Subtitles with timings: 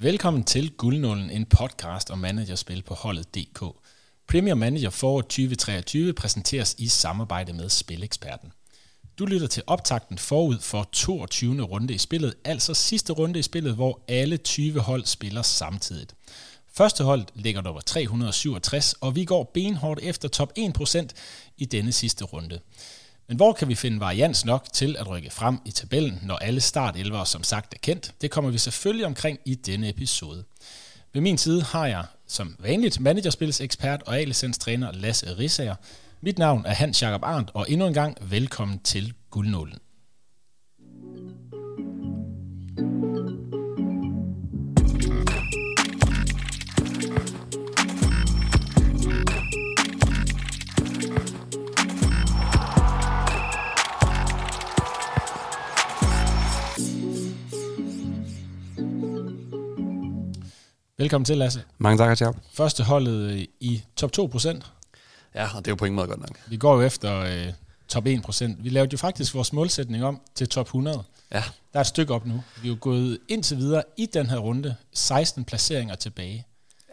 [0.00, 3.64] Velkommen til Guldnålen, en podcast om managerspil på holdet.dk.
[4.28, 8.52] Premier Manager for 2023 præsenteres i samarbejde med Spileksperten.
[9.18, 11.62] Du lytter til optakten forud for 22.
[11.62, 16.14] runde i spillet, altså sidste runde i spillet, hvor alle 20 hold spiller samtidigt.
[16.74, 21.06] Første hold ligger nummer 367, og vi går benhårdt efter top 1%
[21.56, 22.60] i denne sidste runde.
[23.28, 26.60] Men hvor kan vi finde varians nok til at rykke frem i tabellen, når alle
[26.60, 28.14] startelvere som sagt er kendt?
[28.20, 30.44] Det kommer vi selvfølgelig omkring i denne episode.
[31.12, 35.74] Ved min side har jeg som vanligt managerspilsekspert og A-licenstræner Lasse Risager.
[36.20, 39.78] Mit navn er Hans Jakob Arndt, og endnu en gang velkommen til Guldnålen.
[61.02, 61.62] Velkommen til, Lasse.
[61.78, 62.36] Mange tak, Jacob.
[62.52, 64.72] Første holdet øh, i top 2 procent.
[65.34, 66.30] Ja, og det er jo på ingen måde godt nok.
[66.46, 67.52] Vi går jo efter øh,
[67.88, 68.64] top 1 procent.
[68.64, 71.02] Vi lavede jo faktisk vores målsætning om til top 100.
[71.32, 71.42] Ja.
[71.72, 72.42] Der er et stykke op nu.
[72.62, 76.46] Vi er jo gået indtil videre i den her runde 16 placeringer tilbage.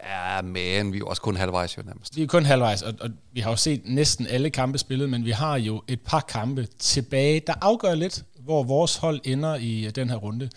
[0.04, 2.16] Ja, men vi er jo også kun halvvejs jo nærmest.
[2.16, 5.24] Vi er kun halvvejs, og, og vi har jo set næsten alle kampe spillet, men
[5.24, 9.84] vi har jo et par kampe tilbage, der afgør lidt, hvor vores hold ender i
[9.84, 10.50] øh, den her runde.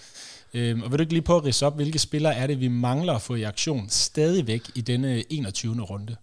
[0.54, 2.68] Øhm, og vil du ikke lige på at rise op, hvilke spillere er det, vi
[2.68, 5.82] mangler at få i aktion stadigvæk i denne 21.
[5.82, 6.16] runde?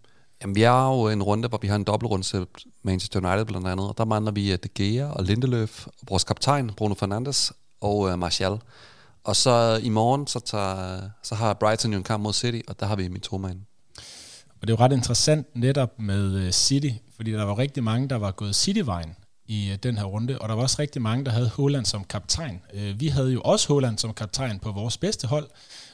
[0.43, 2.47] Jamen, vi er jo en runde, hvor vi har en dobbeltrunde
[2.83, 6.25] Manchester United blandt andet, og der mangler vi øh, De Gea og Lindeløf, og vores
[6.25, 8.59] kaptajn Bruno Fernandes og uh, Martial.
[9.25, 12.81] Og så i morgen, så, tager, så har Brighton jo en kamp mod City, og
[12.81, 13.57] der har vi min to -man.
[14.61, 18.17] Og det er jo ret interessant netop med City, fordi der var rigtig mange, der
[18.17, 19.15] var gået City-vejen
[19.51, 22.63] i den her runde, og der var også rigtig mange, der havde Holland som kaptajn.
[22.97, 25.49] Vi havde jo også Holland som kaptajn på vores bedste hold.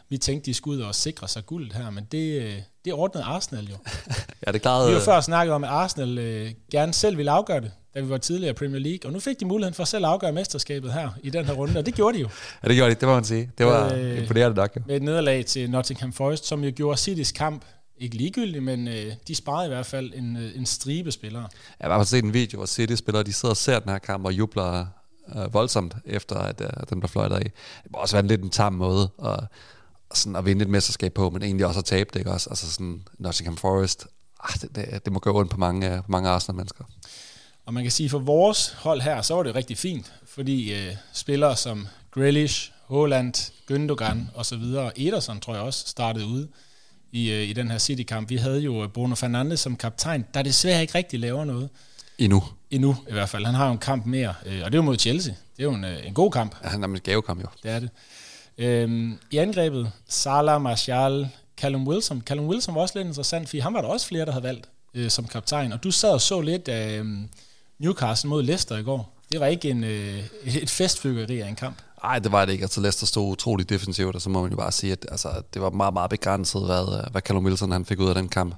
[0.08, 3.64] Vi tænkte, de skulle ud og sikre sig guld her, men det, det ordnede Arsenal
[3.64, 3.76] jo.
[4.46, 4.88] ja, det klarede...
[4.88, 8.08] Vi har før snakket om, at Arsenal øh, gerne selv ville afgøre det, da vi
[8.08, 10.92] var tidligere i Premier League, og nu fik de muligheden for selv at afgøre mesterskabet
[10.92, 12.28] her i den her runde, og det gjorde de jo.
[12.62, 13.50] ja, det gjorde de, det må man sige.
[13.58, 14.82] Det var øh, imponerende nok jo.
[14.86, 17.64] Med et nederlag til Nottingham Forest, som jo gjorde Citys kamp
[17.98, 21.48] ikke ligegyldigt, men øh, de sparede i hvert fald en, øh, en stribe spillere.
[21.80, 24.32] Jeg har set en video, hvor City-spillere de sidder og ser den her kamp og
[24.32, 24.86] jubler
[25.36, 27.52] øh, voldsomt, efter at øh, den blev fløjtet af.
[27.82, 29.40] Det må også være en lidt en tam måde at,
[30.14, 32.50] sådan at vinde et mesterskab på, men egentlig også at tabe det, ikke også?
[32.50, 34.06] Altså sådan Nottingham Forest,
[34.40, 36.84] ah, det, det, det må gøre ondt på mange, på mange Arsenal-mennesker.
[37.66, 40.96] Og man kan sige, for vores hold her, så var det rigtig fint, fordi øh,
[41.12, 43.34] spillere som Grealish, Holland,
[43.70, 46.48] Gündogan og så videre, Ederson tror jeg også startede ude
[47.16, 48.30] i, øh, i den her City-kamp.
[48.30, 51.68] Vi havde jo Bruno Fernandes som kaptajn, der desværre ikke rigtig laver noget.
[52.18, 52.42] Endnu.
[52.70, 53.44] Endnu i hvert fald.
[53.46, 55.34] Han har jo en kamp mere, øh, og det er jo mod Chelsea.
[55.56, 56.56] Det er jo en, øh, en god kamp.
[56.64, 57.46] Ja, han er en gavekamp jo.
[57.62, 57.90] Det er det.
[58.58, 62.22] Øhm, I angrebet, Salah, Martial, Callum Wilson.
[62.26, 64.68] Callum Wilson var også lidt interessant, fordi han var der også flere, der havde valgt
[64.94, 65.72] øh, som kaptajn.
[65.72, 67.06] Og du sad og så lidt af øh,
[67.78, 69.12] Newcastle mod Leicester i går.
[69.32, 71.76] Det var ikke en, øh, et festfyggeri af en kamp.
[72.06, 72.62] Nej, det var det ikke.
[72.62, 75.62] Altså Leicester stod utrolig defensivt, og så må man jo bare sige, at altså, det
[75.62, 78.54] var meget, meget begrænset, hvad, hvad Callum Wilson han fik ud af den kamp.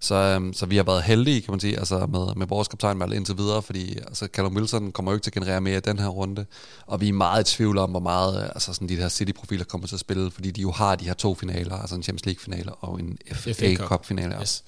[0.00, 3.14] Så, øhm, så vi har været heldige, kan man sige, altså med, med vores kaptajnvalg
[3.14, 5.98] indtil videre, fordi altså, Callum Wilson kommer jo ikke til at generere mere i den
[5.98, 6.46] her runde,
[6.86, 9.86] og vi er meget i tvivl om, hvor meget altså, sådan de her City-profiler kommer
[9.86, 12.74] til at spille, fordi de jo har de her to finaler, altså en Champions League-finale
[12.74, 14.36] og en FA, Cup-finale.
[14.40, 14.64] Yes.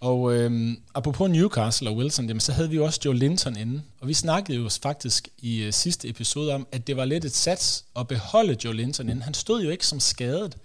[0.00, 3.82] Og øhm, apropos Newcastle og Wilson, jamen, så havde vi jo også Joe Linton inde,
[4.00, 7.34] og vi snakkede jo faktisk i uh, sidste episode om, at det var lidt et
[7.34, 9.22] sats at beholde Joe Linton inde.
[9.22, 10.56] Han stod jo ikke som skadet,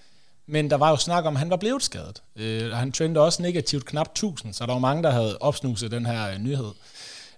[0.46, 2.22] men der var jo snak om, at han var blevet skadet.
[2.36, 5.92] Øh, og han trendede også negativt knap 1000, så der var mange, der havde opsnuset
[5.92, 6.72] den her øh, nyhed.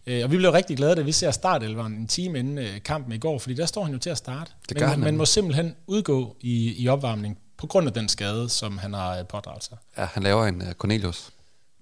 [0.07, 3.13] Øh, og vi blev rigtig glade, da vi ser startelveren en time inden øh, kampen
[3.13, 4.51] i går, fordi der står han jo til at starte.
[4.69, 8.09] Det gør men, han, men må simpelthen udgå i, i opvarmning på grund af den
[8.09, 9.77] skade, som han har øh, pådraget sig.
[9.97, 11.29] Ja, han laver en uh, Cornelius.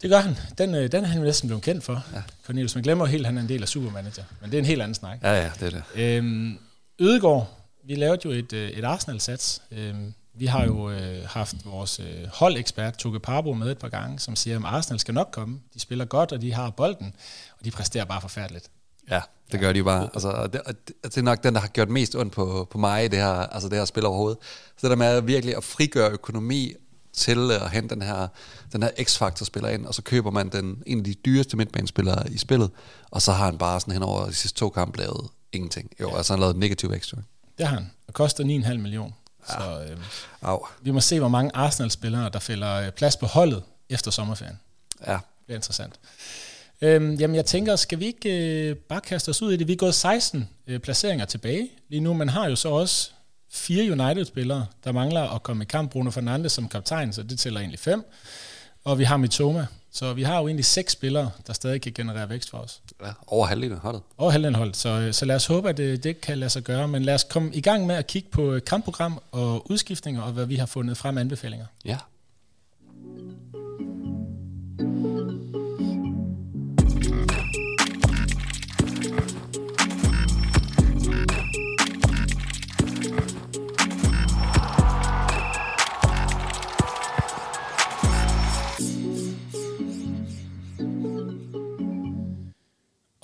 [0.02, 0.38] Det gør han.
[0.58, 2.04] Den, øh, den er han jo næsten blevet kendt for.
[2.14, 2.22] Ja.
[2.46, 4.24] Cornelius, man glemmer helt, at han er en del af Supermanager.
[4.42, 5.18] Men det er en helt anden snak.
[5.24, 6.02] Ja, ja, det er det.
[6.02, 6.58] Øhm,
[7.00, 9.62] Ødegård, vi lavede jo et, øh, et Arsenal-sats.
[9.72, 14.20] Øhm, vi har jo øh, haft vores øh, holdekspert, Toge Parbo, med et par gange,
[14.20, 15.60] som siger, at Arsenal skal nok komme.
[15.74, 17.14] De spiller godt, og de har bolden,
[17.60, 18.70] og de præsterer bare forfærdeligt.
[19.10, 19.22] Ja,
[19.52, 20.10] det gør de jo bare.
[20.14, 20.62] Altså, det,
[21.04, 23.70] det er nok den, der har gjort mest ondt på, på mig, det her, altså
[23.70, 24.38] det her spil overhovedet.
[24.78, 26.74] Så det der med virkelig at frigøre økonomi
[27.14, 28.28] til at hente den her,
[28.74, 32.38] den her X-Factor-spiller ind, og så køber man den, en af de dyreste midtbanespillere i
[32.38, 32.72] spillet,
[33.12, 35.92] og så har han bare sådan hen over de sidste to kampe lavet ingenting.
[36.00, 36.18] Jo, ja.
[36.18, 37.18] altså han har lavet negativ ekstra.
[37.58, 39.12] Det har han, og koster 9,5 millioner.
[39.50, 39.54] Ja.
[39.54, 39.98] Så øh,
[40.42, 40.66] Au.
[40.82, 44.60] vi må se, hvor mange Arsenal-spillere, der fælder plads på holdet efter sommerferien.
[45.08, 45.18] Ja.
[45.48, 45.94] Det er interessant.
[46.82, 49.68] Øhm, jamen, jeg tænker, skal vi ikke øh, bare kaste os ud i det?
[49.68, 52.14] Vi er gået 16 øh, placeringer tilbage lige nu.
[52.14, 53.12] Man har jo så også
[53.52, 55.92] fire United-spillere, der mangler at komme i kamp.
[55.92, 58.04] Bruno Fernandes som kaptajn, så det tæller egentlig fem.
[58.84, 59.68] Og vi har Mitoma.
[59.94, 62.82] Så vi har jo egentlig seks spillere, der stadig kan generere vækst for os.
[63.06, 64.02] Ja, over halvdelen af holdet.
[64.18, 64.74] Over halvdelen hold.
[64.74, 66.88] Så, øh, så lad os håbe, at det, det kan lade sig gøre.
[66.88, 70.32] Men lad os komme i gang med at kigge på øh, kampprogram og udskiftninger, og
[70.32, 71.66] hvad vi har fundet frem anbefalinger.
[71.86, 71.98] Ja.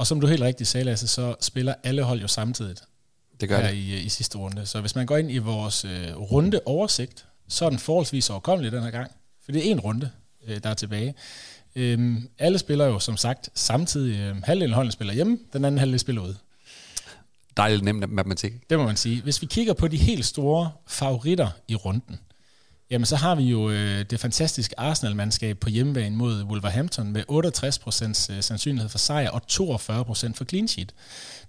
[0.08, 2.76] Og som du helt rigtigt sagde, Lasse, så spiller alle hold jo samtidig
[3.42, 3.78] Det gør her det.
[3.78, 4.66] i, øh, i sidste runde.
[4.66, 8.72] Så hvis man går ind i vores øh, runde oversigt, så er den forholdsvis overkommelig
[8.72, 9.12] den her gang.
[9.46, 10.10] For det er en runde,
[10.48, 11.16] øh, der er tilbage.
[11.76, 14.20] Øhm, alle spiller jo som sagt samtidig.
[14.20, 16.36] Øh, halvdelen af holdene spiller hjemme, den anden halvdel spiller ude.
[17.58, 18.70] Dejligt nemt matematik.
[18.70, 19.22] Det må man sige.
[19.22, 22.20] Hvis vi kigger på de helt store favoritter i runden,
[22.90, 27.24] jamen så har vi jo øh, det fantastiske Arsenal-mandskab på hjemmebane mod Wolverhampton med
[28.30, 30.94] 68% øh, sandsynlighed for sejr og 42% for clean sheet.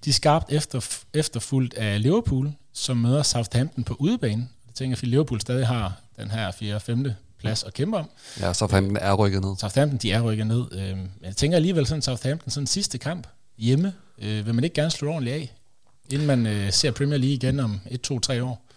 [0.04, 4.48] De er skarpt efter, efterfulgt af Liverpool, som møder Southampton på udebane.
[4.66, 6.74] Jeg tænker, at Liverpool stadig har den her 4.
[6.74, 7.12] og 5.
[7.38, 8.10] plads at kæmpe om.
[8.40, 9.56] Ja, den er rykket ned.
[9.58, 10.64] Southampton, de er rykket ned.
[10.72, 13.26] Øh, men jeg tænker alligevel sådan Southampton, sådan sidste kamp
[13.58, 15.54] hjemme, øh, vil man ikke gerne slå ordentligt af,
[16.12, 18.67] inden man øh, ser Premier League igen om 1, 2, 3 år.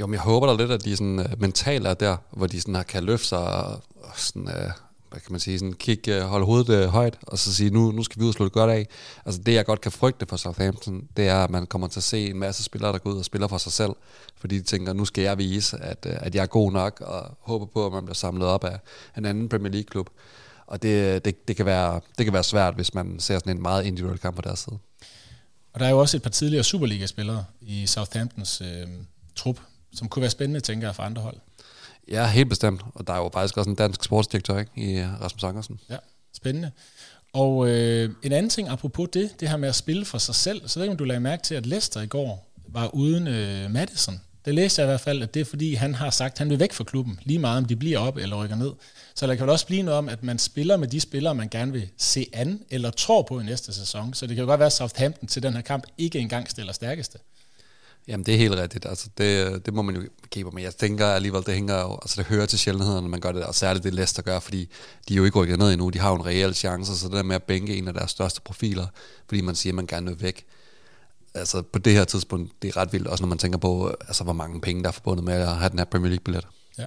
[0.00, 2.60] Jo, men jeg håber da lidt, at de sådan, uh, mentalt er der, hvor de
[2.60, 4.70] sådan, uh, kan løfte sig og, og sådan, uh,
[5.10, 7.92] hvad kan man sige, sådan kigge, uh, holde hovedet uh, højt, og så sige, nu,
[7.92, 8.86] nu skal vi ud og slå det godt af.
[9.26, 12.04] Altså det, jeg godt kan frygte for Southampton, det er, at man kommer til at
[12.04, 13.92] se en masse spillere, der går ud og spiller for sig selv,
[14.36, 17.36] fordi de tænker, nu skal jeg vise, at, uh, at jeg er god nok, og
[17.40, 18.80] håber på, at man bliver samlet op af
[19.18, 20.10] en anden Premier League-klub.
[20.66, 23.62] Og det, det, det, kan være, det kan være svært, hvis man ser sådan en
[23.62, 24.78] meget individuel kamp på deres side.
[25.72, 28.86] Og der er jo også et par tidligere Superliga-spillere i Southamptons øh,
[29.40, 29.60] trup,
[29.94, 31.36] som kunne være spændende, tænker jeg, for andre hold.
[32.08, 32.82] Ja, helt bestemt.
[32.94, 34.72] Og der er jo faktisk også en dansk sportsdirektør ikke?
[34.76, 35.80] i Rasmus Ankersen.
[35.90, 35.96] Ja,
[36.36, 36.70] spændende.
[37.32, 40.68] Og øh, en anden ting apropos det, det her med at spille for sig selv,
[40.68, 43.70] så ved ikke, om du lagde mærke til, at Leicester i går var uden øh,
[43.70, 44.20] Madison.
[44.44, 46.50] Det læste jeg i hvert fald, at det er fordi, han har sagt, at han
[46.50, 48.72] vil væk fra klubben, lige meget om de bliver op eller rykker ned.
[49.14, 51.48] Så der kan vel også blive noget om, at man spiller med de spillere, man
[51.48, 54.14] gerne vil se an eller tror på i næste sæson.
[54.14, 56.72] Så det kan jo godt være, at Southampton til den her kamp ikke engang stiller
[56.72, 57.18] stærkeste.
[58.08, 58.86] Jamen, det er helt rigtigt.
[58.86, 60.52] Altså, det, det må man jo kigge med.
[60.52, 63.32] Men jeg tænker alligevel, det hænger jo, altså det hører til sjældenhederne, når man gør
[63.32, 64.68] det, og særligt det Leicester gør, fordi
[65.08, 65.90] de er jo ikke rykket ned endnu.
[65.90, 68.10] De har jo en reel chance, så det der med at bænke en af deres
[68.10, 68.86] største profiler,
[69.28, 70.44] fordi man siger, at man gerne vil væk.
[71.34, 74.24] Altså på det her tidspunkt, det er ret vildt, også når man tænker på, altså,
[74.24, 76.46] hvor mange penge, der er forbundet med at have den her Premier League-billet.
[76.78, 76.84] Ja.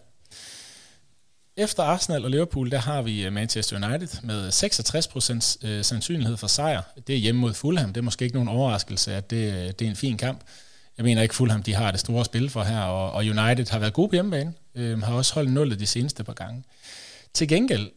[1.57, 4.50] Efter Arsenal og Liverpool, der har vi øh, Manchester United med
[5.63, 6.81] 66% øh, sandsynlighed for sejr.
[7.07, 7.94] Det er hjemme mod Fulham.
[7.94, 10.44] Det er måske ikke nogen overraskelse, at det, øh, det er en fin kamp.
[10.97, 13.79] Jeg mener ikke Fulham, de har det store spil for her, og, og United har
[13.79, 16.63] været gode på hjemmebane, øh, har også holdt nullet de seneste par gange.
[17.33, 17.91] Til gengæld,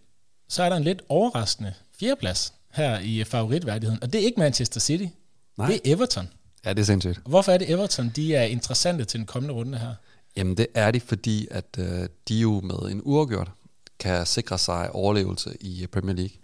[0.49, 4.81] så er der en lidt overraskende fjerdeplads her i favoritværdigheden, og det er ikke Manchester
[4.81, 5.07] City,
[5.59, 5.67] Nej.
[5.67, 6.29] det er Everton.
[6.65, 7.21] Ja, det er sindssygt.
[7.27, 9.95] Hvorfor er det Everton, de er interessante til den kommende runde her?
[10.37, 13.51] Jamen det er de, fordi at øh, de jo med en uafgjort
[13.99, 16.37] kan sikre sig overlevelse i Premier League.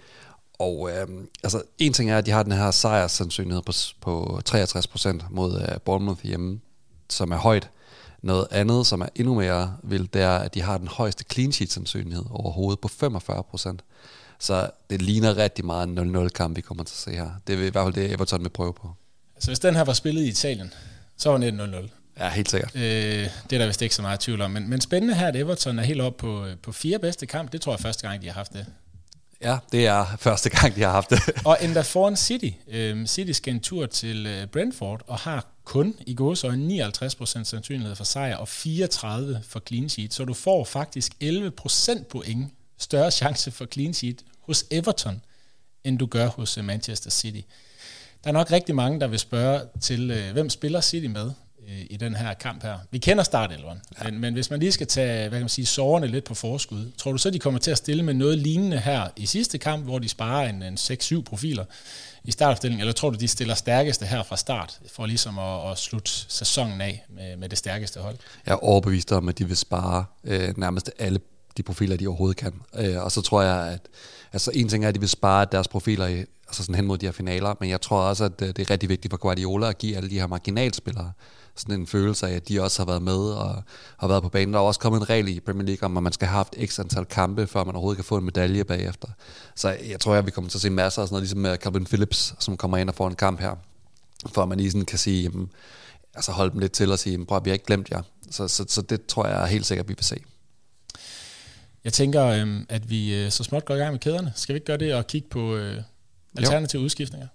[0.62, 1.06] Og øh,
[1.43, 5.81] altså, en ting er, at de har den her sejrssandsynlighed på, på 63% mod øh,
[5.85, 6.61] Bournemouth hjemme,
[7.11, 7.71] som er højt.
[8.23, 11.52] Noget andet, som er endnu mere vildt, det er, at de har den højeste clean
[11.52, 13.76] sheet sandsynlighed overhovedet på 45%.
[14.38, 17.31] Så det ligner rigtig meget en 0-0 kamp, vi kommer til at se her.
[17.47, 18.90] Det er i hvert fald det, Everton vil prøve på.
[19.38, 20.73] Så hvis den her var spillet i Italien,
[21.16, 21.88] så var det 0-0.
[22.19, 22.76] Ja, helt sikkert.
[22.76, 24.50] Øh, det er der vist ikke så meget tvivl om.
[24.50, 27.52] Men, men spændende her, at Everton er helt oppe på, på fire bedste kamp.
[27.52, 28.66] Det tror jeg første gang, de har haft det.
[29.42, 31.20] Ja, det er første gang, de har haft det.
[31.44, 32.50] og endda foran City.
[32.68, 37.94] Øhm, City skal en tur til øh, Brentford og har kun i gåsøjne 59% sandsynlighed
[37.94, 40.14] for sejr og 34 for clean sheet.
[40.14, 45.22] Så du får faktisk 11% point større chance for clean sheet hos Everton,
[45.84, 47.40] end du gør hos øh, Manchester City.
[48.25, 51.30] Der er nok rigtig mange, der vil spørge til, øh, hvem spiller City med
[51.90, 52.78] i den her kamp her.
[52.90, 54.11] Vi kender startelveren, ja.
[54.11, 56.90] men, men hvis man lige skal tage hvad kan man sige, sårene lidt på forskud,
[56.99, 59.85] tror du så, de kommer til at stille med noget lignende her i sidste kamp,
[59.85, 61.64] hvor de sparer en, en 6-7 profiler
[62.25, 65.78] i startopstillingen, eller tror du, de stiller stærkeste her fra start, for ligesom at, at
[65.78, 68.16] slutte sæsonen af med, med det stærkeste hold?
[68.47, 71.21] Jeg er overbevist om, at de vil spare øh, nærmest alle
[71.57, 72.52] de profiler, de overhovedet kan.
[72.75, 73.88] Øh, og så tror jeg, at
[74.33, 76.99] altså en ting er, at de vil spare deres profiler i, altså sådan hen mod
[76.99, 79.78] de her finaler, men jeg tror også, at det er rigtig vigtigt for Guardiola at
[79.78, 81.12] give alle de her marginalspillere
[81.56, 83.62] sådan en følelse af, at de også har været med og
[83.99, 84.54] har været på banen.
[84.54, 86.54] Der er også kommet en regel i Premier League om, at man skal have haft
[86.66, 89.09] x antal kampe, før man overhovedet kan få en medalje bagefter.
[89.56, 91.56] Så jeg tror, at vi kommer til at se masser af sådan noget, ligesom med
[91.56, 93.54] Calvin Phillips, som kommer ind og får en kamp her,
[94.26, 95.50] for at man lige sådan kan sige, jamen,
[96.14, 98.02] altså holde dem lidt til og sige, prøv, vi har ikke glemt jer.
[98.30, 100.16] Så, så, så det tror jeg helt sikkert, vi vil se.
[101.85, 104.32] Jeg tænker, øhm, at vi øh, så småt går i gang med kæderne.
[104.37, 105.82] Skal vi ikke gøre det og kigge på øh,
[106.37, 106.85] alternative jo.
[106.85, 107.28] udskiftninger?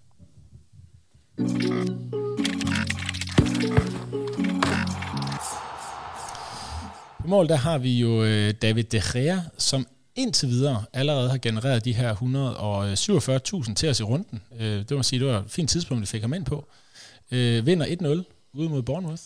[7.27, 11.37] På mål der har vi jo øh, David De Gea, som indtil videre allerede har
[11.37, 12.15] genereret de her
[13.65, 14.41] 147.000 til os i runden.
[14.59, 16.67] Det må sige, det var et fint tidspunkt, vi fik ham ind på.
[17.29, 19.21] Vinder 1-0 ude mod Bournemouth.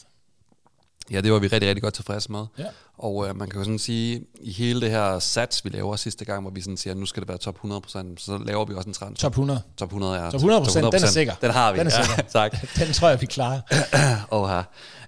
[1.11, 2.45] Ja, det var vi rigtig, rigtig godt tilfredse med.
[2.57, 2.65] Ja.
[3.01, 6.25] Og øh, man kan jo sådan sige, i hele det her sats, vi laver sidste
[6.25, 8.73] gang, hvor vi sådan siger, at nu skal det være top 100%, så laver vi
[8.73, 9.29] også en transfer.
[9.29, 9.61] Top 100?
[9.77, 10.29] Top 100, ja.
[10.29, 10.77] Top 100%, top 100%.
[10.77, 11.33] den er sikker.
[11.41, 12.13] Den har vi, den er sikker.
[12.17, 12.51] ja, tak.
[12.79, 13.61] den tror jeg, vi klarer.
[14.31, 14.61] Oha.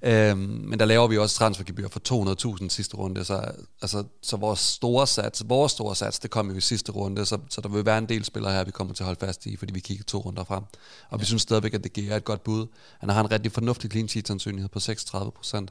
[0.05, 4.59] Øhm, men der laver vi også transfergebyr for 200.000 sidste runde, så, altså, så vores
[4.59, 7.85] store sats, vores store sats, det kom jo i sidste runde, så, så der vil
[7.85, 10.03] være en del spillere her, vi kommer til at holde fast i, fordi vi kigger
[10.03, 10.63] to runder frem.
[10.63, 10.69] Og
[11.11, 11.17] ja.
[11.17, 12.67] vi synes stadigvæk, at det er et godt bud.
[12.99, 15.65] Han har en rigtig fornuftig clean sheet sandsynlighed på 36%.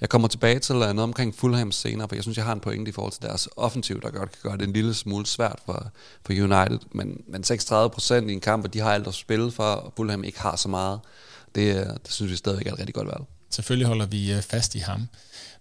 [0.00, 2.88] Jeg kommer tilbage til noget omkring Fulham senere, for jeg synes, jeg har en pointe
[2.88, 5.92] i forhold til deres offensiv, der godt kan gøre det en lille smule svært for,
[6.26, 6.78] for United.
[6.92, 10.24] Men, men 36% i en kamp, hvor de har alt at spille for, og Fulham
[10.24, 11.00] ikke har så meget,
[11.54, 13.22] det, det synes vi stadigvæk er et rigtig godt valg.
[13.50, 15.08] Selvfølgelig holder vi øh, fast i ham.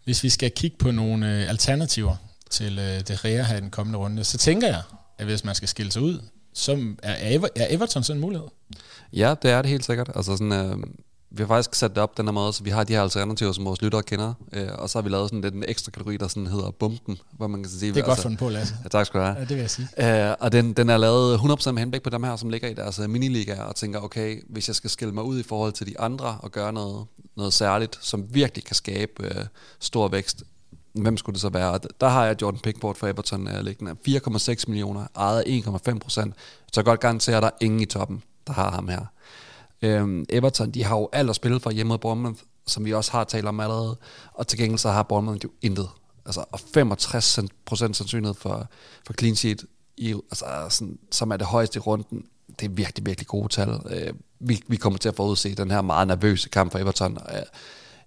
[0.04, 2.16] Hvis vi skal kigge på nogle øh, alternativer
[2.50, 4.82] til øh, De Gea her i den kommende runde, så tænker jeg,
[5.18, 6.20] at hvis man skal skille sig ud,
[6.54, 8.48] så er, er Everton sådan en mulighed?
[9.14, 10.12] Ja, det er det helt sikkert.
[10.16, 10.78] Altså sådan, øh,
[11.32, 13.52] vi har faktisk sat det op den her måde, så vi har de her alternativer,
[13.52, 16.18] som vores lyttere kender, øh, og så har vi lavet sådan lidt en ekstra kategori,
[16.18, 17.94] der sådan hedder Bumpen, hvor man kan sige...
[17.94, 18.76] Det er godt altså, fundet på, Lasse.
[18.84, 19.36] Ja, tak skal du have.
[19.38, 20.28] Ja, det vil jeg sige.
[20.30, 22.74] Øh, og den, den er lavet 100% med henblik på dem her, som ligger i
[22.74, 25.88] deres uh, miniliga, og tænker, okay, hvis jeg skal skille mig ud i forhold til
[25.88, 27.06] de andre, og gøre noget,
[27.38, 29.46] noget særligt, som virkelig kan skabe uh,
[29.80, 30.44] stor vækst,
[30.94, 31.80] hvem skulle det så være?
[32.02, 33.96] Der har jeg Jordan Pickford for Everton uh, liggende.
[34.08, 35.44] 4,6 millioner, ejet
[35.88, 36.34] 1,5 procent.
[36.74, 39.06] Så jeg godt garantere, at der er ingen i toppen, der har ham her.
[39.86, 43.12] Øhm, Everton, de har jo alt at spille for hjemme mod Bournemouth, som vi også
[43.12, 43.98] har talt om allerede,
[44.34, 45.90] og til gengæld så har Bournemouth jo intet.
[46.26, 48.68] Altså, og 65% sandsynlighed for,
[49.06, 49.66] for clean sheet,
[49.98, 52.26] i, altså, sådan, som er det højeste i runden,
[52.60, 53.82] det er virkelig, virkelig gode tal.
[53.90, 57.18] Øh, vi, vi kommer til at forudse den her meget nervøse kamp for Everton.
[57.32, 57.44] Jeg,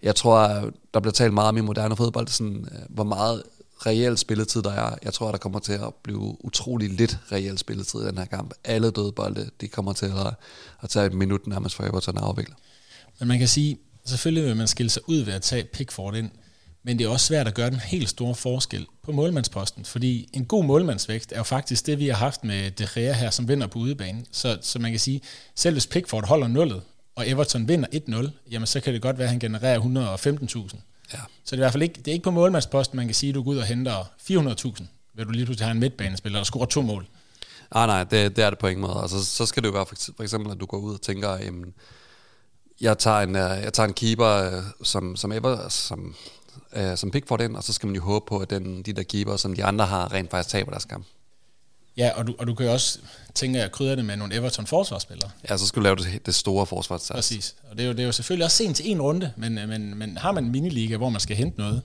[0.03, 3.43] jeg tror, der bliver talt meget om i moderne fodbold, sådan, øh, hvor meget
[3.87, 4.95] reelt spilletid der er.
[5.03, 8.55] Jeg tror, der kommer til at blive utrolig lidt reelt spilletid i den her kamp.
[8.65, 10.35] Alle døde bolde, de kommer til at,
[10.83, 12.55] at tage et minut nærmest for Everton at afvikle.
[13.19, 16.31] Men man kan sige, selvfølgelig vil man skille sig ud ved at tage Pickford ind,
[16.83, 20.45] men det er også svært at gøre den helt store forskel på målmandsposten, fordi en
[20.45, 23.67] god målmandsvækst er jo faktisk det, vi har haft med De Gea her, som vinder
[23.67, 24.25] på udebane.
[24.33, 25.21] Så, så man kan sige,
[25.55, 26.83] selv hvis Pickford holder nullet,
[27.15, 27.89] og Everton vinder
[28.29, 30.77] 1-0, jamen så kan det godt være, at han genererer 115.000.
[31.13, 31.19] Ja.
[31.19, 33.31] Så det er i hvert fald ikke, det er ikke på målmandsposten, man kan sige,
[33.31, 34.83] at du går ud og henter 400.000,
[35.15, 37.07] vil du lige pludselig have en midtbanespiller, der scorer to mål.
[37.75, 38.99] Nej, nej, det, det er det på ingen måde.
[39.03, 41.37] Altså, så skal det jo være for, for eksempel, at du går ud og tænker,
[41.37, 41.75] jamen,
[42.81, 46.15] jeg tager en, øh, jeg tager en keeper, øh, som, som, ever, som,
[46.77, 49.03] uh, som Pickford ind, og så skal man jo håbe på, at den, de der
[49.03, 51.07] keeper, som de andre har, rent faktisk taber deres kamp.
[51.99, 52.99] Ja, og du, og du kan jo også
[53.35, 55.31] tænke at krydre det med nogle Everton-forsvarsspillere.
[55.51, 57.17] Ja, så skulle du lave det, det store forsvarssats.
[57.17, 57.55] Præcis.
[57.71, 59.99] Og det er, jo, det er jo selvfølgelig også sent til en runde, men, men,
[59.99, 61.83] men har man en miniliga, hvor man skal hente noget,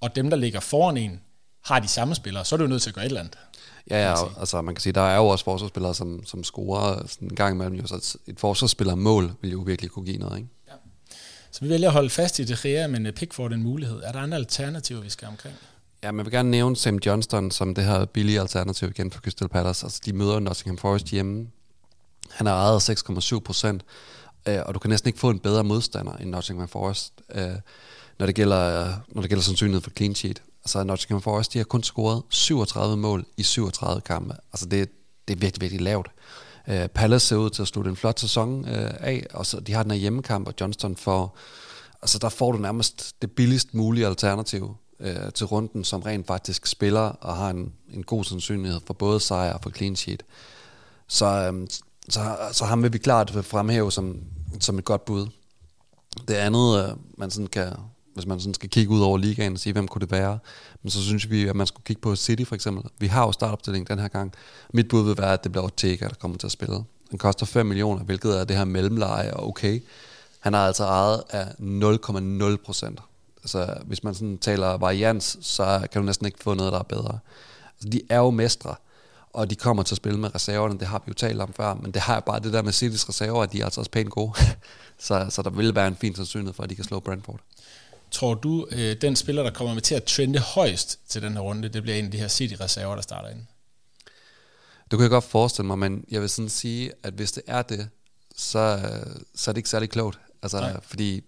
[0.00, 1.20] og dem, der ligger foran en,
[1.64, 3.38] har de samme spillere, så er du jo nødt til at gøre et eller andet.
[3.90, 7.28] Ja, ja altså man kan sige, der er jo også forsvarsspillere, som, som scorer sådan
[7.28, 7.74] en gang imellem.
[7.74, 10.48] Jo, så et forsvarsspiller mål vil jo virkelig kunne give noget, ikke?
[10.68, 10.72] Ja.
[11.50, 14.02] Så vi vælger at holde fast i det her, men Pickford en mulighed.
[14.02, 15.54] Er der andre alternativer, vi skal omkring?
[16.06, 19.48] Ja, men vil gerne nævne Sam Johnston som det her billige alternativ igen for Crystal
[19.48, 19.86] Palace.
[19.86, 21.46] Altså, de møder Nottingham Forest hjemme.
[22.30, 23.84] Han har ejet 6,7 procent,
[24.48, 27.50] øh, og du kan næsten ikke få en bedre modstander end Nottingham Forest, øh,
[28.18, 30.42] når det gælder, når det gælder sandsynligheden for clean sheet.
[30.64, 34.34] Altså, Nottingham Forest, de har kun scoret 37 mål i 37 kampe.
[34.52, 34.90] Altså, det,
[35.28, 36.10] det er virkelig, virkelig lavt.
[36.68, 39.72] Øh, Palace ser ud til at slutte en flot sæson uh, af, og så de
[39.72, 41.38] har den her hjemmekamp, og Johnston får,
[42.02, 46.66] altså der får du nærmest det billigst mulige alternativ øh, til runden, som rent faktisk
[46.66, 50.22] spiller og har en, en god sandsynlighed for både sejr og for clean sheet.
[51.08, 51.68] Så, øh,
[52.08, 54.20] så, så ham vil vi klart fremhæve som,
[54.60, 55.26] som et godt bud.
[56.28, 57.72] Det andet, øh, man sådan kan,
[58.14, 60.38] hvis man sådan skal kigge ud over ligaen og sige, hvem kunne det være,
[60.82, 62.90] men så synes vi, at man skulle kigge på City for eksempel.
[62.98, 64.32] Vi har jo startopstilling den her gang.
[64.72, 66.84] Mit bud vil være, at det bliver Ortega, der kommer til at spille.
[67.10, 69.82] Den koster 5 millioner, hvilket er det her mellemleje, og okay.
[70.40, 73.00] Han har altså ejet af 0,0 procent
[73.46, 76.82] Altså, hvis man sådan taler varians, så kan du næsten ikke få noget, der er
[76.82, 77.18] bedre.
[77.74, 78.74] Altså, de er jo mestre,
[79.32, 81.74] og de kommer til at spille med reserverne, det har vi jo talt om før,
[81.74, 84.10] men det har bare det der med Citys reserver, at de er altså også pænt
[84.10, 84.32] gode.
[85.06, 87.40] så, så der vil være en fin sandsynlighed for, at de kan slå Brentford.
[88.10, 91.40] Tror du, øh, den spiller, der kommer med til at trende højst til den her
[91.40, 93.40] runde, det bliver en af de her City-reserver, der starter ind?
[94.90, 97.62] Det kan jeg godt forestille mig, men jeg vil sådan sige, at hvis det er
[97.62, 97.88] det,
[98.36, 98.90] så,
[99.34, 100.18] så er det ikke særlig klogt.
[100.42, 100.80] Altså, Nej.
[100.82, 101.24] fordi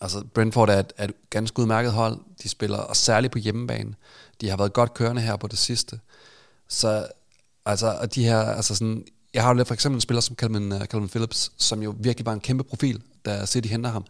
[0.00, 2.18] altså, Brentford er et, er et ganske udmærket hold.
[2.42, 3.94] De spiller, og særligt på hjemmebane.
[4.40, 6.00] De har været godt kørende her på det sidste.
[6.68, 7.06] Så
[7.66, 10.72] altså, og de her, altså sådan, jeg har jo for eksempel en spiller som Calvin,
[10.72, 14.04] uh, Calvin Phillips, som jo virkelig var en kæmpe profil, da City henter ham.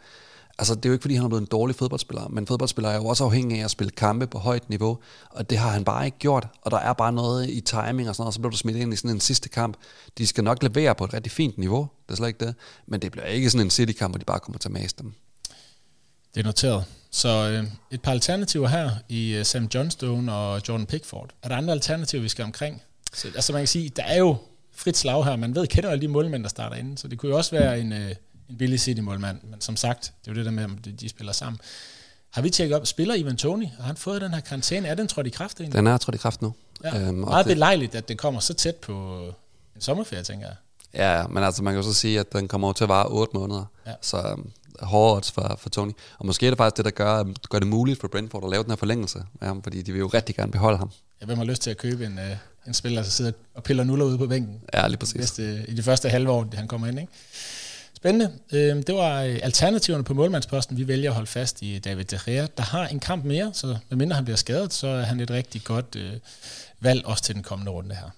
[0.59, 2.97] Altså, det er jo ikke, fordi han er blevet en dårlig fodboldspiller, men fodboldspiller er
[2.97, 4.99] jo også afhængig af at spille kampe på højt niveau,
[5.31, 8.15] og det har han bare ikke gjort, og der er bare noget i timing og
[8.15, 9.77] sådan noget, og så bliver du smidt ind i sådan en sidste kamp.
[10.19, 12.55] De skal nok levere på et rigtig fint niveau, det er slet ikke det,
[12.87, 15.15] men det bliver ikke sådan en City-kamp, hvor de bare kommer til at mase dem.
[16.37, 16.85] Det er noteret.
[17.11, 21.31] Så øh, et par alternativer her i øh, Sam Johnstone og Jordan Pickford.
[21.43, 22.83] Er der andre alternativer, vi skal omkring?
[23.13, 24.37] Så, altså man kan sige, der er jo
[24.75, 25.37] frit slag her.
[25.37, 27.81] Man ved, kender alle de målmænd, der starter inde, så det kunne jo også være
[27.81, 28.11] en, øh,
[28.51, 29.41] en billig City-målmand.
[29.51, 31.61] Men som sagt, det er jo det der med, om de, spiller sammen.
[32.31, 33.73] Har vi tjekket op, spiller Ivan Toni?
[33.79, 34.89] Har han fået den her karantæne?
[34.89, 35.79] Er den trådt i kraft egentlig?
[35.79, 36.55] Den er trådt i kraft nu.
[36.85, 37.01] Ja.
[37.01, 39.25] Øhm, Meget det, belejligt, at det kommer så tæt på
[39.75, 40.57] en sommerferie, tænker jeg.
[40.95, 43.37] Ja, men altså man kan jo så sige, at den kommer til at vare 8
[43.37, 43.65] måneder.
[43.87, 43.93] Ja.
[44.03, 44.51] Så um,
[44.81, 45.93] hårde odds for, for Tony.
[46.19, 48.63] Og måske er det faktisk det, der gør, gør det muligt for Brentford at lave
[48.63, 50.91] den her forlængelse af ham, fordi de vil jo rigtig gerne beholde ham.
[51.21, 53.85] Ja, hvem har lyst til at købe en, uh, en spiller, der sidder og piller
[53.85, 54.61] nuller ude på bænken?
[54.75, 55.17] Ja, lige præcis.
[55.17, 57.13] Næste, I de første halve år, han kommer ind, ikke?
[57.97, 58.33] Spændende.
[58.53, 60.77] Øhm, det var øh, alternativerne på målmandsposten.
[60.77, 63.77] Vi vælger at holde fast i David De Gea, der har en kamp mere, så
[63.91, 66.13] medmindre han bliver skadet, så er han et rigtig godt øh,
[66.81, 68.11] valg også til den kommende runde her.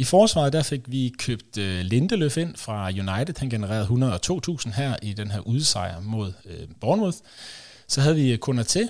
[0.00, 3.34] I forsvaret der fik vi købt øh, Lindeløf ind fra United.
[3.38, 7.16] Han genererede 102.000 her i den her udsejr mod øh, Bournemouth.
[7.88, 8.88] Så havde vi Konaté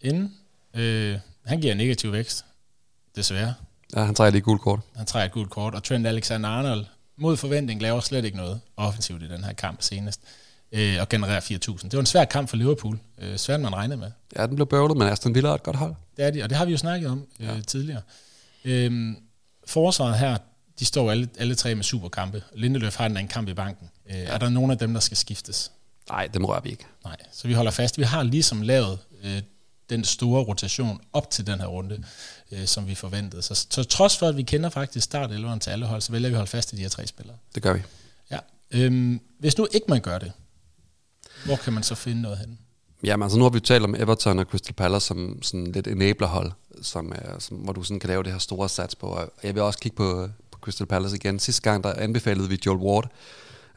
[0.00, 0.34] inden.
[0.74, 2.44] Øh, han giver negativ vækst,
[3.16, 3.54] desværre.
[3.96, 4.80] Ja, han trækker lige et gult kort.
[4.96, 6.84] Han trækker et gult kort, og Trent Alexander-Arnold
[7.16, 10.20] mod forventning laver slet ikke noget offensivt i den her kamp senest,
[10.72, 11.82] øh, og genererer 4.000.
[11.82, 14.10] Det var en svær kamp for Liverpool, øh, svært man regnede med.
[14.36, 15.94] Ja, den blev bøvlet, men Aston Villa er et godt hold.
[16.16, 17.60] Det er de, og det har vi jo snakket om øh, ja.
[17.60, 18.02] tidligere.
[18.64, 19.14] Øh,
[19.66, 20.36] forsvaret her,
[20.80, 22.42] de står alle, alle tre med superkampe.
[22.54, 23.90] Lindeløf har den en kamp i banken.
[24.10, 24.24] Øh, ja.
[24.24, 25.72] Er der nogen af dem, der skal skiftes?
[26.08, 26.86] Nej, dem rører vi ikke.
[27.04, 27.98] Nej, så vi holder fast.
[27.98, 29.42] Vi har ligesom lavet øh,
[29.90, 32.04] den store rotation op til den her runde,
[32.52, 33.42] øh, som vi forventede.
[33.42, 36.34] Så, så trods for, at vi kender faktisk start til alle hold, så vælger vi
[36.34, 37.36] at holde fast i de her tre spillere.
[37.54, 37.82] Det gør vi.
[38.30, 38.38] Ja.
[38.70, 40.32] Øhm, hvis nu ikke man gør det,
[41.44, 42.58] hvor kan man så finde noget hen?
[43.04, 46.52] Jamen altså nu har vi talt om Everton og Crystal Palace som sådan lidt enablerhold,
[46.82, 49.20] som, er, som, hvor du sådan kan lave det her store sats på.
[49.42, 50.28] Jeg vil også kigge på
[50.60, 51.38] Crystal Palace igen.
[51.38, 53.08] Sidste gang der anbefalede vi Joel Ward,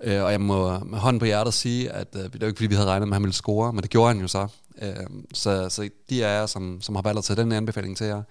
[0.04, 2.68] øh, og jeg må med hånden på hjertet sige, at øh, det var ikke fordi,
[2.68, 4.48] vi havde regnet med, at han ville score, men det gjorde han jo så.
[4.82, 4.94] Øh,
[5.34, 8.22] så, så de af jer, som, som har valgt at tage den anbefaling til jer,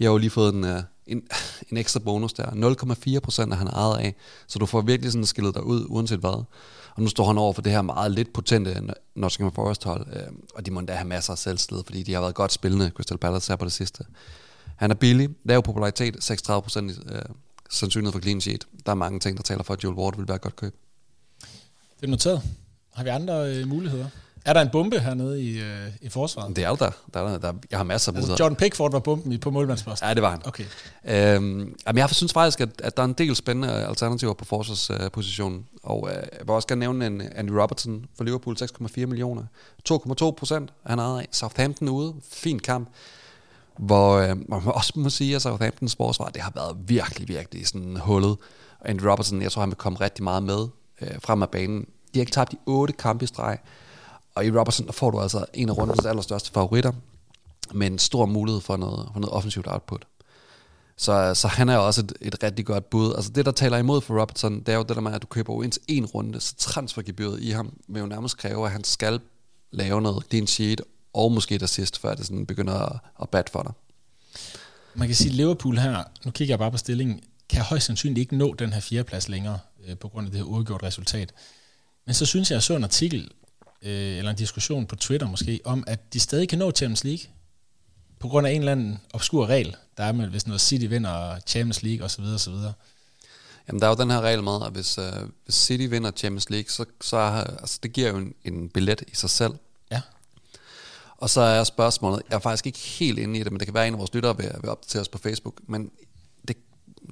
[0.00, 1.22] jeg har jo lige fået en, øh, en,
[1.70, 2.46] en ekstra bonus der.
[3.16, 4.14] 0,4 procent er han ejet af,
[4.46, 6.44] så du får virkelig sådan skillet dig ud, uanset hvad.
[6.94, 8.82] Og nu står han over for det her meget lidt potente
[9.14, 10.22] Nottingham Forest hold, øh,
[10.54, 13.18] og de må endda have masser af selvslid, fordi de har været godt spillende, Crystal
[13.18, 14.04] Palace her på det sidste.
[14.76, 17.22] Han er billig, lav popularitet, 36 procent øh,
[17.70, 18.66] sandsynlighed for clean sheet.
[18.86, 20.74] Der er mange ting, der taler for, at Joel Ward vil være et godt køb.
[22.00, 22.42] Det er noteret.
[22.94, 24.06] Har vi andre øh, muligheder?
[24.44, 26.56] Er der en bombe hernede i, øh, i forsvaret?
[26.56, 26.90] Det er der.
[27.14, 30.08] der, er, der jeg har masser af altså, John Pickford var bomben på målmandsposten?
[30.08, 30.40] Ja, det var han.
[30.44, 30.64] Okay.
[31.04, 35.66] Øhm, jamen, jeg synes faktisk, at, at der er en del spændende alternativer på forsvarspositionen.
[35.82, 39.42] Og øh, jeg vil også gerne nævne en Andy Robertson for Liverpool, 6,4 millioner.
[39.90, 41.28] 2,2 procent han havde af.
[41.32, 42.88] Southampton ude, fin kamp.
[43.78, 47.96] Hvor øh, man også må sige, at Southamptons forsvar, det har været virkelig, virkelig sådan
[47.96, 48.36] hullet.
[48.80, 50.66] Og Andy Robertson, jeg tror, han vil komme rigtig meget med
[51.00, 51.80] øh, frem af banen.
[51.80, 53.58] De har ikke tabt de otte kampe i streg.
[54.34, 56.92] Og i Robertson, der får du altså en af rundens allerstørste favoritter,
[57.74, 60.06] med en stor mulighed for noget, for noget offensivt output.
[60.96, 63.14] Så, så han er også et, et rigtig godt bud.
[63.14, 65.26] Altså det, der taler imod for Robertson, det er jo det der med, at du
[65.26, 68.84] køber jo indtil en runde, så transfergebyret i ham vil jo nærmest kræve, at han
[68.84, 69.20] skal
[69.70, 70.80] lave noget clean sheet,
[71.12, 73.72] og måske et assist, før det sådan begynder at, at bat for dig.
[74.94, 78.18] Man kan sige, at Liverpool her, nu kigger jeg bare på stillingen, kan højst sandsynligt
[78.18, 81.32] ikke nå den her fjerdeplads længere, øh, på grund af det her uafgjort resultat.
[82.06, 83.30] Men så synes jeg, jeg så en artikel,
[83.82, 87.24] øh, eller en diskussion på Twitter måske, om at de stadig kan nå Champions League,
[88.18, 91.40] på grund af en eller anden obskur regel, der er med, hvis noget City vinder
[91.46, 92.24] Champions League osv.
[92.24, 92.54] osv.
[93.68, 95.12] Jamen, der er jo den her regel med, at hvis, øh,
[95.44, 97.16] hvis City vinder Champions League, så, så
[97.60, 99.52] altså, det giver jo en, en billet i sig selv.
[101.18, 103.74] Og så er spørgsmålet, jeg er faktisk ikke helt inde i det, men det kan
[103.74, 105.90] være, en af vores lyttere vil, vil opdatere os på Facebook, men
[106.48, 106.56] det,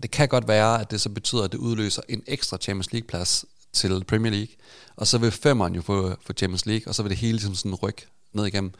[0.02, 3.44] det kan godt være, at det så betyder, at det udløser en ekstra Champions League-plads
[3.72, 4.54] til Premier League,
[4.96, 7.54] og så vil femmeren jo få, få Champions League, og så vil det hele ligesom
[7.54, 8.72] sådan rykke ned igennem.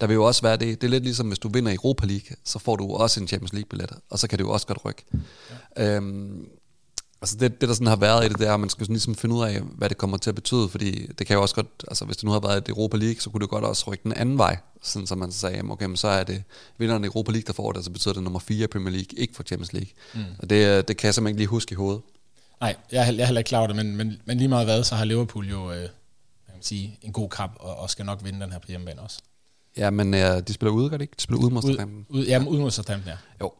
[0.00, 2.36] Der vil jo også være det, det er lidt ligesom, hvis du vinder Europa League,
[2.44, 5.04] så får du også en Champions League-billet, og så kan det jo også godt rykke.
[5.76, 5.96] Ja.
[5.96, 6.48] Øhm,
[7.22, 8.94] Altså det, det, der sådan har været i det, det er, at man skal sådan
[8.94, 11.54] ligesom finde ud af, hvad det kommer til at betyde, fordi det kan jo også
[11.54, 13.90] godt, altså hvis det nu har været et Europa League, så kunne det godt også
[13.90, 16.42] rykke den anden vej, sådan så man sagde, okay, men så er det
[16.78, 19.18] vinderen af Europa League, der får det, så betyder det nummer 4 i Premier League,
[19.18, 19.90] ikke for Champions League.
[20.14, 20.20] Mm.
[20.38, 22.02] Og det, det kan jeg simpelthen ikke lige huske i hovedet.
[22.60, 24.84] Nej, jeg jeg er heller ikke klar over det, men, men, men lige meget hvad,
[24.84, 28.24] så har Liverpool jo øh, kan man sige, en god kamp, og, og skal nok
[28.24, 29.18] vinde den her på hjemmebane også.
[29.76, 31.14] Ja, men øh, de spiller ude, gør det ikke?
[31.16, 32.06] De spiller ude mod Southampton.
[32.08, 33.16] Ud, ja, ude mod Southampton, ja.
[33.40, 33.52] Jo,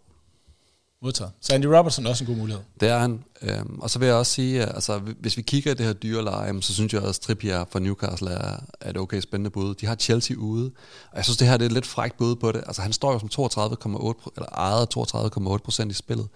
[1.02, 1.32] Modtaget.
[1.40, 2.62] Så Andy Robertson er også en god mulighed.
[2.80, 3.24] Det er han.
[3.42, 5.92] Øhm, og så vil jeg også sige, at altså, hvis vi kigger i det her
[5.92, 9.74] dyreleje, så synes jeg også, at Trippier fra Newcastle er, er et okay spændende bud.
[9.74, 10.72] De har Chelsea ude,
[11.10, 12.62] og jeg synes, det her det er et lidt frækt bud på det.
[12.66, 16.28] Altså, han står jo som 32,8, eller ejet 32,8 procent i spillet,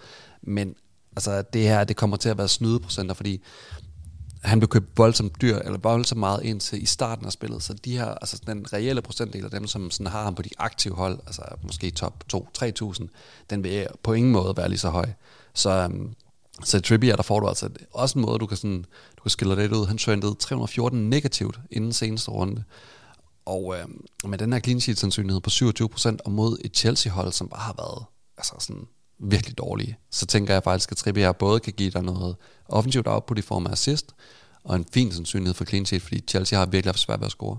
[0.43, 0.75] men
[1.17, 3.43] altså, det her det kommer til at være snydeprocenter, fordi
[4.47, 7.75] han blev købt voldsomt dyr, eller voldsomt meget ind til i starten af spillet, så
[7.75, 10.95] de her, altså den reelle procentdel af dem, som sådan har ham på de aktive
[10.95, 13.07] hold, altså måske top 2-3.000,
[13.51, 15.07] den vil på ingen måde være lige så høj.
[15.55, 16.15] Så, um,
[16.65, 18.85] så Trippier, der får du altså også en måde, du kan, sådan,
[19.17, 19.87] du kan skille det ud.
[19.87, 22.65] Han trendede 314 negativt inden seneste runde.
[23.47, 23.87] Og øh,
[24.31, 27.75] med den her clean sheet sandsynlighed på 27% og mod et Chelsea-hold, som bare har
[27.79, 28.05] været
[28.39, 28.87] altså sådan
[29.19, 32.37] virkelig dårlige, så tænker jeg faktisk, at Trippier både kan give dig noget
[32.69, 34.15] offensivt output i form af assist,
[34.65, 37.33] og en fin sandsynlighed for clean sheet, fordi Chelsea har virkelig haft svært ved at
[37.33, 37.59] score.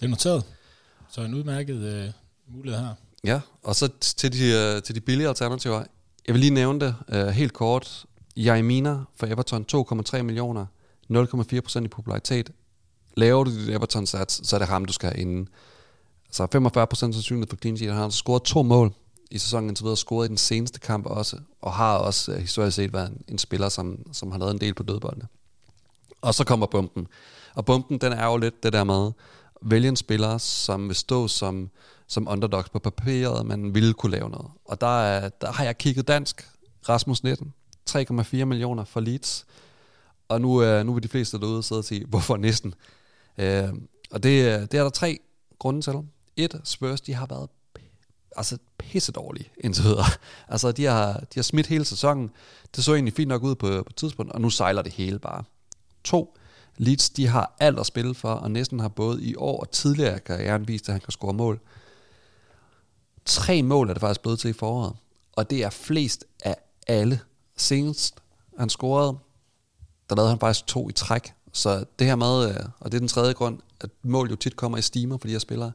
[0.00, 0.44] Det er noteret.
[1.10, 2.10] Så en udmærket øh,
[2.48, 2.94] mulighed her.
[3.24, 5.84] Ja, og så til de, øh, til de billige alternativer.
[6.26, 8.04] Jeg vil lige nævne det øh, helt kort.
[8.36, 9.66] Jaimina for Everton
[10.16, 10.66] 2,3 millioner,
[11.12, 12.50] 0,4% i popularitet.
[13.16, 15.48] Laver du dit Everton sats, så er det ham, du skal have inden.
[16.30, 17.90] Så 45% sandsynlighed for clean sheet.
[17.90, 18.92] Han har altså scoret to mål
[19.30, 22.76] i sæsonen indtil videre, scoret i den seneste kamp også, og har også uh, historisk
[22.76, 25.26] set været en, en spiller, som, som har lavet en del på dødboldene.
[26.20, 27.06] Og så kommer bumpen.
[27.54, 29.12] Og bumpen, den er jo lidt det der med,
[29.62, 31.70] vælge en spiller, som vil stå som,
[32.06, 34.50] som underdogs på papiret, men ville kunne lave noget.
[34.64, 36.48] Og der, er, der har jeg kigget dansk.
[36.88, 37.54] Rasmus 19.
[37.90, 39.46] 3,4 millioner for Leeds.
[40.28, 42.74] Og nu, uh, nu vil de fleste derude sidde og sige, hvorfor næsten?
[43.38, 43.68] Uh, øh,
[44.10, 45.18] og det, det er der tre
[45.58, 45.94] grunde til.
[46.36, 47.48] Et, Spurs, de har været
[48.36, 50.04] altså pisse dårlig indtil videre.
[50.48, 52.30] Altså, de har, de har smidt hele sæsonen.
[52.76, 55.44] Det så egentlig fint nok ud på, på tidspunkt, og nu sejler det hele bare.
[56.04, 56.36] To,
[56.76, 60.18] Leeds, de har alt at spille for, og næsten har både i år og tidligere
[60.18, 61.60] karrieren vist, at han kan score mål.
[63.24, 64.96] Tre mål er det faktisk blevet til i foråret,
[65.32, 67.20] og det er flest af alle.
[67.56, 68.14] Senest
[68.58, 69.18] han scorede,
[70.10, 71.32] der lavede han faktisk to i træk.
[71.52, 74.56] Så det her med, øh, og det er den tredje grund, at mål jo tit
[74.56, 75.72] kommer i stimer for de her spillere,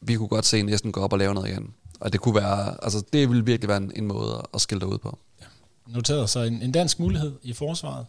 [0.00, 1.74] vi kunne godt se næsten gå op og lave noget igen.
[2.00, 4.88] Og det kunne være, altså det ville virkelig være en, en måde at skille dig
[4.88, 5.18] ud på.
[5.40, 5.46] Ja.
[5.86, 8.06] Noteret så en, en dansk mulighed i forsvaret.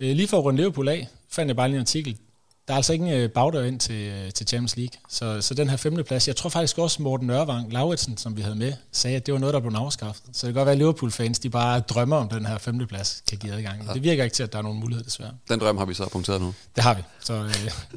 [0.00, 2.18] Øh, lige for at runde Liverpool af, fandt jeg bare lige en artikel.
[2.68, 5.00] Der er altså ingen øh, bagdør ind til, øh, til Champions League.
[5.08, 8.42] Så, så den her femte plads, jeg tror faktisk også Morten Nørvang Lauritsen, som vi
[8.42, 10.22] havde med, sagde, at det var noget, der blev afskaffet.
[10.32, 13.22] Så det kan godt være, at Liverpool-fans de bare drømmer om den her femte plads
[13.28, 13.84] kan give adgang.
[13.86, 13.92] Ja.
[13.92, 15.32] Det virker ikke til, at der er nogen mulighed, desværre.
[15.48, 16.54] Den drøm har vi så punkteret nu.
[16.76, 17.02] Det har vi.
[17.20, 17.54] Så øh,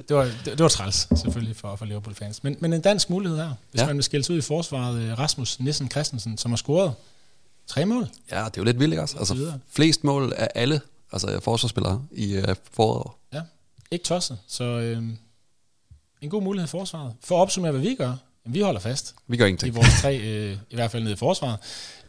[0.07, 2.43] det, var, det, det, var træls, selvfølgelig, for, for Liverpool-fans.
[2.43, 3.87] Men, men en dansk mulighed her, hvis ja.
[3.87, 5.19] man vil skældes ud i forsvaret.
[5.19, 6.93] Rasmus Nissen Christensen, som har scoret
[7.67, 8.07] tre mål.
[8.31, 9.17] Ja, det er jo lidt vildt, ikke også?
[9.17, 13.11] Altså, flest mål af alle altså forsvarsspillere i foråret.
[13.33, 13.41] Ja,
[13.91, 14.39] ikke tosset.
[14.47, 15.03] Så øh,
[16.21, 17.13] en god mulighed i forsvaret.
[17.23, 19.15] For at opsummere, hvad vi gør, vi holder fast.
[19.27, 19.73] Vi gør ingenting.
[19.73, 21.57] I vores tre, øh, i hvert fald nede i forsvaret.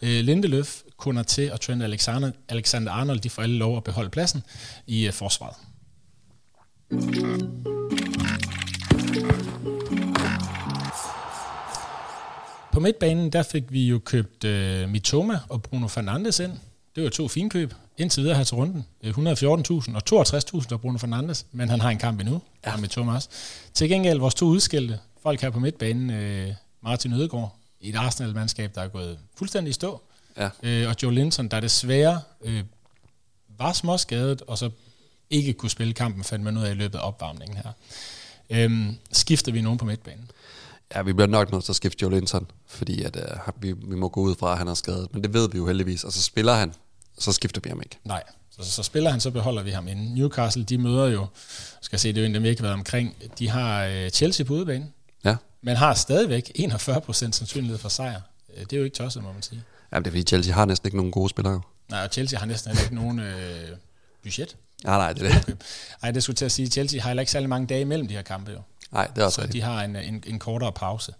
[0.02, 0.82] Øh, Lindeløf,
[1.26, 4.42] til og Trent Alexander, Alexander Arnold, de får alle lov at beholde pladsen
[4.86, 5.56] i øh, forsvaret.
[12.72, 16.52] På midtbanen, der fik vi jo købt øh, Mitoma og Bruno Fernandes ind.
[16.96, 18.86] Det var to fine køb indtil videre her til runden.
[19.04, 19.10] 114.000
[19.96, 22.76] og 62.000 der Bruno Fernandes, men han har en kamp endnu, ja.
[22.76, 23.28] med Thomas.
[23.74, 28.74] Til gengæld vores to udskilte folk her på midtbanen, øh, Martin Ødegaard, i et Arsenal-mandskab,
[28.74, 30.00] der er gået fuldstændig i stå,
[30.36, 30.48] ja.
[30.62, 32.62] øh, og Joe Linton, der desværre øh,
[33.58, 34.70] var småskadet, og så
[35.30, 37.72] ikke kunne spille kampen, fandt man ud af i løbet af opvarmningen her.
[38.50, 40.30] Øhm, skifter vi nogen på midtbanen?
[40.94, 43.96] Ja, vi bliver nok nødt til at skifte Joe Linton, fordi at, uh, vi, vi
[43.96, 45.14] må gå ud fra, at han er skadet.
[45.14, 46.74] Men det ved vi jo heldigvis, og så spiller han
[47.18, 47.98] så skifter vi ham ikke.
[48.04, 50.14] Nej, så, så spiller han, så beholder vi ham inden.
[50.14, 51.26] Newcastle, de møder jo,
[51.80, 54.52] skal se, det er jo en, dem ikke været omkring, de har øh, Chelsea på
[54.54, 54.86] udebane,
[55.24, 55.36] ja.
[55.62, 58.20] men har stadigvæk 41% sandsynlighed for sejr.
[58.56, 59.62] Øh, det er jo ikke tosset, må man sige.
[59.92, 61.60] Jamen, det er fordi Chelsea har næsten ikke nogen gode spillere.
[61.88, 63.68] Nej, og Chelsea har næsten ikke nogen øh,
[64.22, 64.56] budget.
[64.84, 65.56] Nej, nej, det er det.
[66.02, 68.22] Nej, det skulle til at sige, Chelsea har ikke særlig mange dage imellem de her
[68.22, 68.60] kampe jo.
[68.92, 69.62] Nej, det er også Så rigtigt.
[69.62, 71.12] de har en, en, en kortere pause.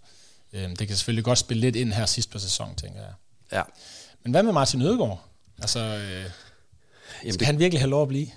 [0.53, 3.13] Øh, det kan selvfølgelig godt spille lidt ind her sidst på sæsonen, tænker jeg.
[3.51, 3.61] Ja.
[4.23, 5.28] Men hvad med Martin Ødegaard?
[5.61, 6.31] Altså, øh,
[7.23, 7.45] Jamen, skal det...
[7.45, 8.27] han virkelig have lov at blive?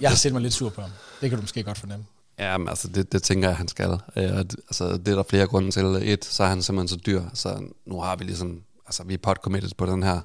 [0.00, 0.90] Jeg har set mig lidt sur på ham.
[1.20, 2.04] Det kan du måske godt fornemme.
[2.38, 3.90] Ja, men altså, det, det tænker jeg, han skal.
[3.90, 5.84] Øh, altså, det er der flere grunde til.
[5.84, 9.18] Et, så er han simpelthen så dyr, så nu har vi ligesom, altså vi er
[9.18, 10.20] pot committed på den her.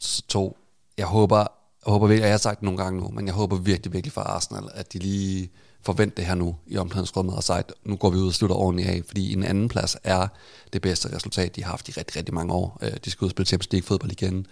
[0.00, 0.56] Så to,
[0.98, 1.38] jeg håber,
[1.86, 4.12] jeg håber virkelig, jeg har sagt det nogle gange nu, men jeg håber virkelig, virkelig
[4.12, 5.50] for Arsenal, at de lige
[5.82, 8.88] forvente det her nu i omklædningsrummet og sagt, nu går vi ud og slutter ordentligt
[8.88, 10.28] af, fordi en anden plads er
[10.72, 12.78] det bedste resultat, de har haft i rigtig, rigtig mange år.
[12.82, 14.46] Øh, de skal ud og spille Champions League fodbold igen.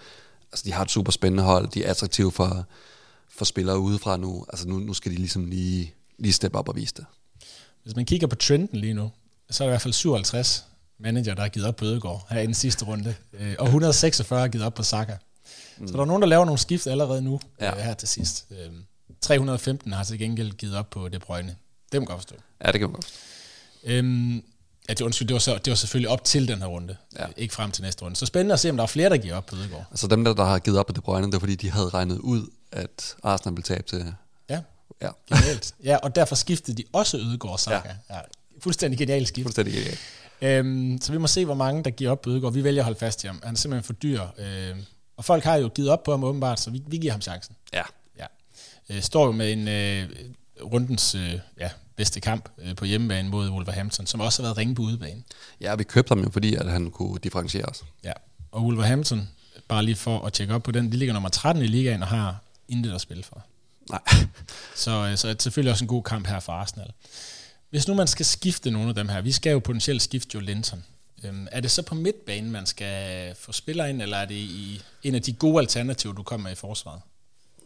[0.52, 2.66] Altså, de har et super spændende hold, de er attraktive for,
[3.28, 4.46] for spillere udefra nu.
[4.48, 7.04] Altså, nu, nu skal de ligesom lige, lige steppe op og vise det.
[7.82, 9.10] Hvis man kigger på trenden lige nu,
[9.50, 10.64] så er der i hvert fald 57
[10.98, 14.40] manager, der har givet op på Ødegård her i den sidste runde, øh, og 146
[14.40, 15.16] har givet op på Saka.
[15.78, 15.88] Mm.
[15.88, 17.74] Så der er nogen, der laver nogle skift allerede nu ja.
[17.74, 18.46] her til sidst.
[19.20, 21.56] 315 har til gengæld givet op på De Bruyne.
[21.92, 22.34] Det må godt forstå.
[22.64, 23.20] Ja, det kan man godt forstå.
[23.84, 24.42] Øhm,
[24.88, 27.26] ja, det, undskyld, det, var så, det var selvfølgelig op til den her runde, ja.
[27.36, 28.16] ikke frem til næste runde.
[28.16, 29.84] Så spændende at se, om der er flere, der giver op på Ødegaard.
[29.90, 31.88] Altså dem, der, der har givet op på De Bruyne, det var fordi, de havde
[31.88, 34.14] regnet ud, at Arsenal ville tabe til...
[34.50, 34.60] Ja,
[35.02, 35.10] ja.
[35.28, 35.74] genialt.
[35.84, 37.88] Ja, og derfor skiftede de også Ødegaard Saka.
[37.88, 38.14] Ja.
[38.16, 38.20] ja.
[38.60, 39.44] Fuldstændig genialt skift.
[39.44, 39.98] Fuldstændig genialt.
[40.40, 42.52] Øhm, så vi må se, hvor mange, der giver op på Ødegaard.
[42.52, 43.40] Vi vælger at holde fast i ham.
[43.44, 44.22] Han er simpelthen for dyr.
[44.38, 44.84] Øhm,
[45.16, 47.56] og folk har jo givet op på ham åbenbart, så vi, vi giver ham chancen.
[47.72, 47.82] Ja,
[48.90, 50.08] øh, står jo med en øh,
[50.62, 54.74] rundens øh, ja, bedste kamp øh, på hjemmebane mod Wolverhampton, som også har været ringe
[54.74, 55.22] på udebane.
[55.60, 57.84] Ja, vi købte ham jo, fordi at han kunne differentiere os.
[58.04, 58.12] Ja,
[58.52, 59.28] og Wolverhampton,
[59.68, 62.08] bare lige for at tjekke op på den, de ligger nummer 13 i ligaen og
[62.08, 62.36] har
[62.68, 63.44] intet at spille for.
[63.90, 64.00] Nej.
[64.84, 66.92] så, øh, så er det selvfølgelig også en god kamp her for Arsenal.
[67.70, 70.42] Hvis nu man skal skifte nogle af dem her, vi skal jo potentielt skifte Joe
[70.42, 70.84] Linton.
[71.24, 74.82] Øhm, er det så på midtbanen, man skal få spillere ind, eller er det i
[75.02, 77.00] en af de gode alternativer, du kommer med i forsvaret?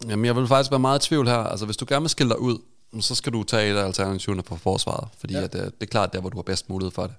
[0.08, 1.36] Jamen, jeg vil faktisk være meget i tvivl her.
[1.36, 2.58] Altså, hvis du gerne vil skille dig ud,
[3.00, 5.42] så skal du tage et af alternativerne på forsvaret, fordi ja.
[5.42, 7.14] at, øh, det er klart der, hvor du har bedst mulighed for det.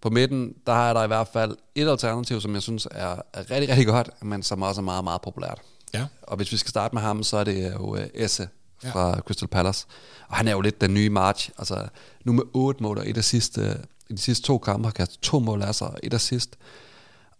[0.00, 3.50] På midten, der er der i hvert fald et alternativ, som jeg synes er, er
[3.50, 5.58] rigtig, rigtig godt, men som også er meget, meget populært.
[5.94, 6.06] Ja.
[6.22, 8.48] Og hvis vi skal starte med ham, så er det jo uh, Esse
[8.84, 9.20] fra ja.
[9.20, 9.86] Crystal Palace.
[10.28, 11.50] Og han er jo lidt den nye March.
[11.58, 11.88] Altså,
[12.24, 15.18] nu med otte mål og et af sidste, i de sidste to kampe har kastet
[15.20, 16.56] to mål af sig, og et assist.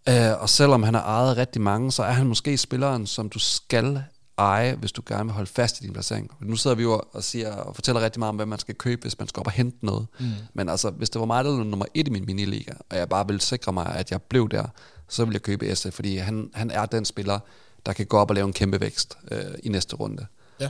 [0.09, 3.39] Uh, og selvom han har ejet rigtig mange, så er han måske spilleren, som du
[3.39, 4.03] skal
[4.39, 6.31] eje, hvis du gerne vil holde fast i din placering.
[6.41, 9.01] Nu sidder vi jo og, siger, og fortæller rigtig meget om, hvad man skal købe,
[9.01, 10.07] hvis man skal op og hente noget.
[10.19, 10.31] Mm.
[10.53, 13.09] Men altså, hvis det var mig, der var nummer et i min miniliga, og jeg
[13.09, 14.65] bare ville sikre mig, at jeg blev der,
[15.07, 17.39] så ville jeg købe Esse, fordi han, han er den spiller,
[17.85, 20.25] der kan gå op og lave en kæmpe vækst øh, i næste runde.
[20.59, 20.69] Ja.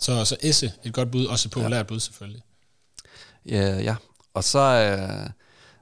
[0.00, 1.82] Så, så Esse, et godt bud, også et populært ja.
[1.82, 2.42] bud selvfølgelig.
[3.46, 3.96] Ja, ja.
[4.34, 4.58] Og så...
[4.58, 5.30] Øh,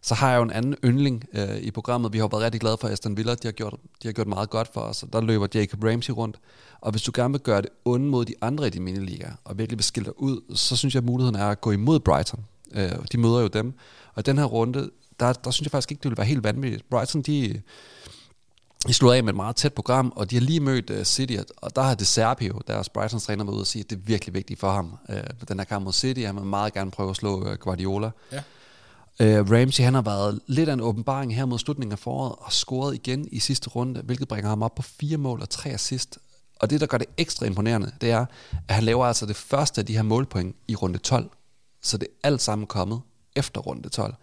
[0.02, 2.12] så har jeg jo en anden yndling øh, i programmet.
[2.12, 3.34] Vi har været rigtig glade for Aston Villa.
[3.34, 5.04] De har, gjort, de har gjort meget godt for os.
[5.12, 6.40] Der løber Jacob Ramsey rundt.
[6.80, 9.58] Og hvis du gerne vil gøre det onde mod de andre i din miniliga, og
[9.58, 12.44] virkelig vil skille dig ud, så synes jeg, at muligheden er at gå imod Brighton.
[12.74, 13.74] Øh, de møder jo dem.
[14.14, 16.90] Og den her runde, der, der synes jeg faktisk ikke, det vil være helt vanvittigt.
[16.90, 17.62] Brighton, de,
[18.86, 21.36] de slutter af med et meget tæt program, og de har lige mødt uh, City,
[21.56, 24.00] og der har De Serpio, deres Brightons træner, været ude og sige, at det er
[24.04, 24.98] virkelig vigtigt for ham.
[25.08, 25.16] Uh,
[25.48, 28.10] den her kamp mod City, han vil meget gerne prøve at slå uh, Guardiola.
[28.32, 28.42] Ja.
[29.20, 32.52] Uh, Ramsey han har været lidt af en åbenbaring her mod slutningen af foråret og
[32.52, 36.18] scoret igen i sidste runde, hvilket bringer ham op på fire mål og tre assist.
[36.60, 38.26] Og det, der gør det ekstra imponerende, det er,
[38.68, 41.30] at han laver altså det første af de her målpoint i runde 12.
[41.82, 43.00] Så det er alt sammen kommet
[43.36, 44.14] efter runde 12.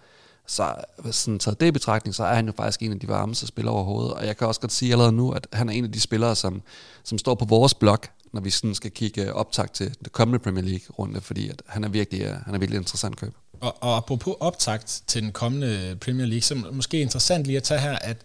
[0.47, 0.75] Så
[1.11, 3.75] sådan taget det i betragtning, så er han jo faktisk en af de varmeste spillere
[3.75, 4.13] overhovedet.
[4.13, 6.35] Og jeg kan også godt sige allerede nu, at han er en af de spillere,
[6.35, 6.61] som,
[7.03, 10.63] som står på vores blok, når vi sådan skal kigge optag til det kommende Premier
[10.63, 13.33] League-runde, fordi at han er virkelig, øh, han er virkelig interessant køb.
[13.61, 17.79] Og, og apropos optakt til den kommende Premier League, så måske interessant lige at tage
[17.79, 18.17] her, at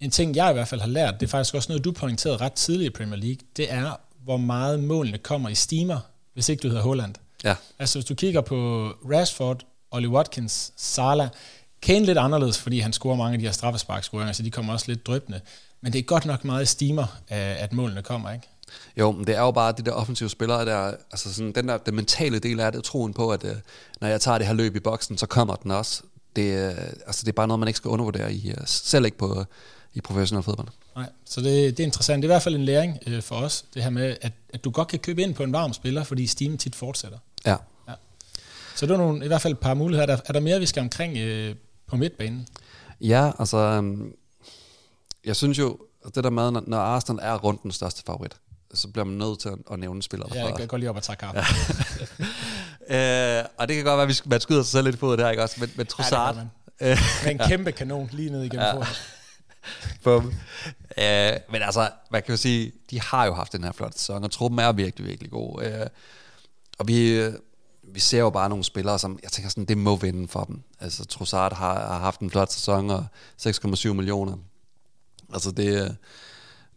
[0.00, 2.36] en ting, jeg i hvert fald har lært, det er faktisk også noget, du pointerede
[2.36, 5.98] ret tidligt i Premier League, det er, hvor meget målene kommer i steamer,
[6.34, 7.14] hvis ikke du hedder Holland.
[7.44, 7.54] Ja.
[7.78, 11.28] Altså hvis du kigger på Rashford, Ollie Watkins, Salah,
[11.82, 14.84] Kane lidt anderledes, fordi han scorer mange af de her straffesparkscoringer, så de kommer også
[14.88, 15.40] lidt drøbende.
[15.80, 18.48] Men det er godt nok meget steamer, at målene kommer, ikke?
[18.96, 21.78] Jo, men det er jo bare de der offensive spillere, der, altså sådan, den der
[21.78, 23.50] den mentale del af det, troen på, at uh,
[24.00, 26.02] når jeg tager det her løb i boksen, så kommer den også.
[26.36, 29.18] Det, uh, altså, det er bare noget, man ikke skal undervurdere, i, uh, selv ikke
[29.18, 29.44] på, uh,
[29.94, 30.68] i professionel fodbold.
[30.96, 32.22] Nej, så det, det er interessant.
[32.22, 34.64] Det er i hvert fald en læring uh, for os, det her med, at, at
[34.64, 37.18] du godt kan købe ind på en varm spiller, fordi stimen tit fortsætter.
[37.46, 37.56] Ja.
[37.88, 37.94] ja.
[38.76, 40.02] Så det er nogle, i hvert fald et par muligheder.
[40.02, 41.56] Er der, er der mere, vi skal omkring uh,
[41.86, 42.48] på midtbanen?
[43.00, 44.12] Ja, altså, um,
[45.24, 45.78] jeg synes jo,
[46.14, 48.36] det der med, når Arsenal er rundt den største favorit,
[48.74, 50.28] så bliver man nødt til at, at nævne spillere.
[50.34, 51.40] Ja, jeg går lige op og tager kaffe.
[52.90, 53.38] Ja.
[53.40, 55.42] øh, og det kan godt være, at man skyder sig selv lidt på der, ikke
[55.42, 55.56] også?
[55.60, 56.36] Men, men Trossard...
[56.80, 58.74] Ja, med en kæmpe kanon lige ned igennem ja.
[60.04, 60.26] Bum.
[60.98, 64.24] Øh, men altså, man kan jo sige, de har jo haft den her flotte sæson,
[64.24, 65.62] og truppen er virkelig, virkelig god.
[65.62, 65.86] Øh,
[66.78, 67.30] og vi,
[67.82, 70.62] vi ser jo bare nogle spillere, som jeg tænker sådan, det må vinde for dem.
[70.80, 73.06] Altså, Trossard har, har haft en flot sæson, og
[73.46, 74.36] 6,7 millioner
[75.32, 75.96] Altså det,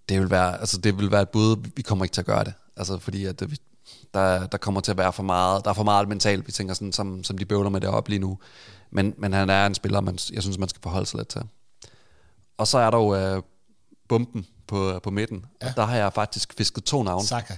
[0.10, 2.44] det, vil være, altså det vil være et bud, vi kommer ikke til at gøre
[2.44, 2.54] det.
[2.78, 3.58] Altså fordi at vi,
[4.14, 6.74] der, der kommer til at være for meget, der er for meget mentalt, vi tænker
[6.74, 8.40] sådan, som, som de bøvler med det op lige nu.
[8.92, 11.42] Men, men han er en spiller, man, jeg synes, man skal forholde sig lidt til.
[12.58, 13.44] Og så er der jo uh,
[14.08, 15.46] bumpen på, på midten.
[15.62, 15.68] Ja.
[15.68, 17.28] Og der har jeg faktisk fisket to navne.
[17.28, 17.54] Saka.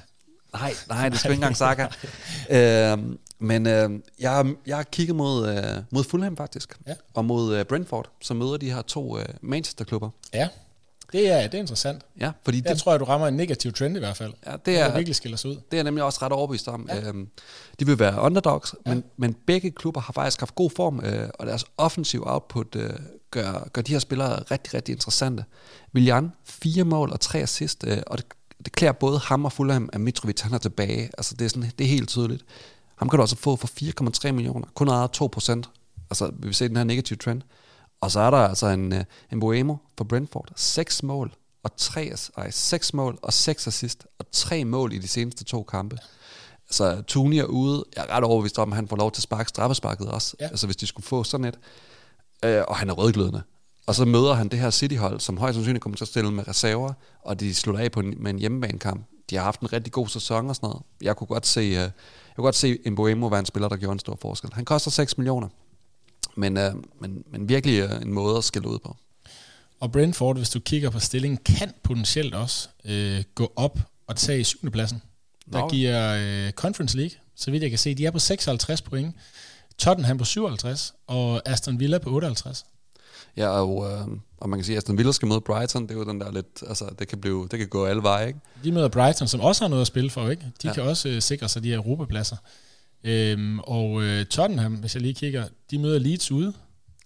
[0.54, 1.88] Nej, nej, det skal ikke engang Saka.
[2.58, 2.98] øh,
[3.40, 6.94] men øh, jeg, jeg har kigget mod, øh, mod Fulham faktisk, ja.
[7.14, 10.10] og mod øh, Brentford, som møder de her to øh, Manchester-klubber.
[10.34, 10.48] Ja,
[11.12, 12.02] det er, det er interessant.
[12.20, 14.34] Ja, fordi jeg det, tror jeg, du rammer en negativ trend i hvert fald.
[14.46, 15.58] Ja, det er, virkelig skiller sig ud.
[15.72, 16.89] Det er nemlig også ret overbevist om.
[16.89, 17.08] Ja.
[17.08, 17.30] Øhm,
[17.80, 18.93] de vil være underdogs, ja.
[18.93, 22.89] men, men begge klubber har faktisk haft god form, øh, og deres offensiv output øh,
[23.32, 25.46] gør, gør de her spillere rigtig, rigtig interessante.
[25.96, 28.26] Willian, fire mål og tre assist, øh, og det,
[28.65, 31.10] det klæder både ham og Fulham, at Mitrovic han er tilbage.
[31.17, 32.43] Altså, det er, sådan, det er helt tydeligt.
[32.96, 33.67] Ham kan du også få for
[34.28, 34.67] 4,3 millioner.
[34.74, 35.70] Kun ejet 2 procent.
[36.10, 37.41] Altså, vi vil se den her negative trend.
[38.02, 40.50] Og så er der altså en, øh, en Boemo for Brentford.
[40.56, 41.34] 6 mål
[41.64, 45.64] og 3, ej, 6 mål og 6 assist og 3 mål i de seneste to
[45.64, 45.98] kampe.
[46.70, 47.84] Så Tuni er ude.
[47.96, 50.36] Jeg er ret overbevist om, at han får lov til at sparke straffesparket også.
[50.40, 50.48] Ja.
[50.48, 51.60] Altså hvis de skulle få sådan et.
[52.46, 53.42] Øh, og han er rødglødende.
[53.88, 56.48] Og så møder han det her City-hold, som højst sandsynligt kommer til at stille med
[56.48, 59.06] reserver, og de slutter af på en, med en hjemmebanekamp.
[59.30, 60.84] De har haft en rigtig god sæson og sådan noget.
[61.02, 61.92] Jeg kunne godt se, uh, jeg
[62.36, 64.50] kunne godt se en Boemo være en spiller, der gjorde en stor forskel.
[64.54, 65.48] Han koster 6 millioner,
[66.38, 66.63] men, uh,
[67.02, 68.95] men, men virkelig uh, en måde at skille ud på.
[69.80, 74.43] Og Brentford, hvis du kigger på stillingen, kan potentielt også uh, gå op og tage
[74.43, 74.71] 7.
[74.71, 75.02] pladsen.
[75.54, 75.69] Der Nå.
[75.69, 79.15] giver uh, Conference League, så vidt jeg kan se, de er på 56 point.
[79.78, 82.65] Tottenham på 57, og Aston Villa på 58.
[83.38, 85.95] Ja, og, øh, og man kan sige, at Aston Villa skal møde Brighton, det er
[85.95, 88.39] jo den der lidt, altså det kan, blive, det kan gå alle veje, ikke?
[88.63, 90.43] De møder Brighton, som også har noget at spille for, ikke?
[90.63, 90.73] De ja.
[90.73, 92.36] kan også øh, sikre sig de her europapladser.
[93.08, 96.54] Øhm, og øh, Tottenham, hvis jeg lige kigger, de møder Leeds ude.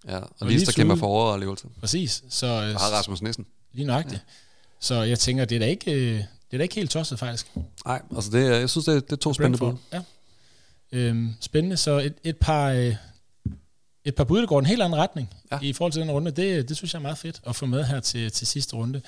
[0.07, 1.67] Ja, og, og Leeds, der kæmper for overlevelse.
[1.79, 2.23] Præcis.
[2.29, 3.45] Så, øh, og Rasmus Nissen.
[3.73, 4.21] Lige nøjagtigt.
[4.27, 4.33] Ja.
[4.79, 7.47] Så jeg tænker, det er da ikke, øh, det er da ikke helt tosset, faktisk.
[7.85, 9.73] Nej, altså det, jeg synes, det, det er to spændende bud.
[9.93, 10.01] Ja.
[10.91, 12.69] Øhm, spændende, så et, et par...
[12.69, 12.95] Øh,
[14.05, 15.59] et par bud, der går en helt anden retning ja.
[15.61, 16.31] i forhold til den runde.
[16.31, 19.01] Det, det synes jeg er meget fedt at få med her til, til sidste runde.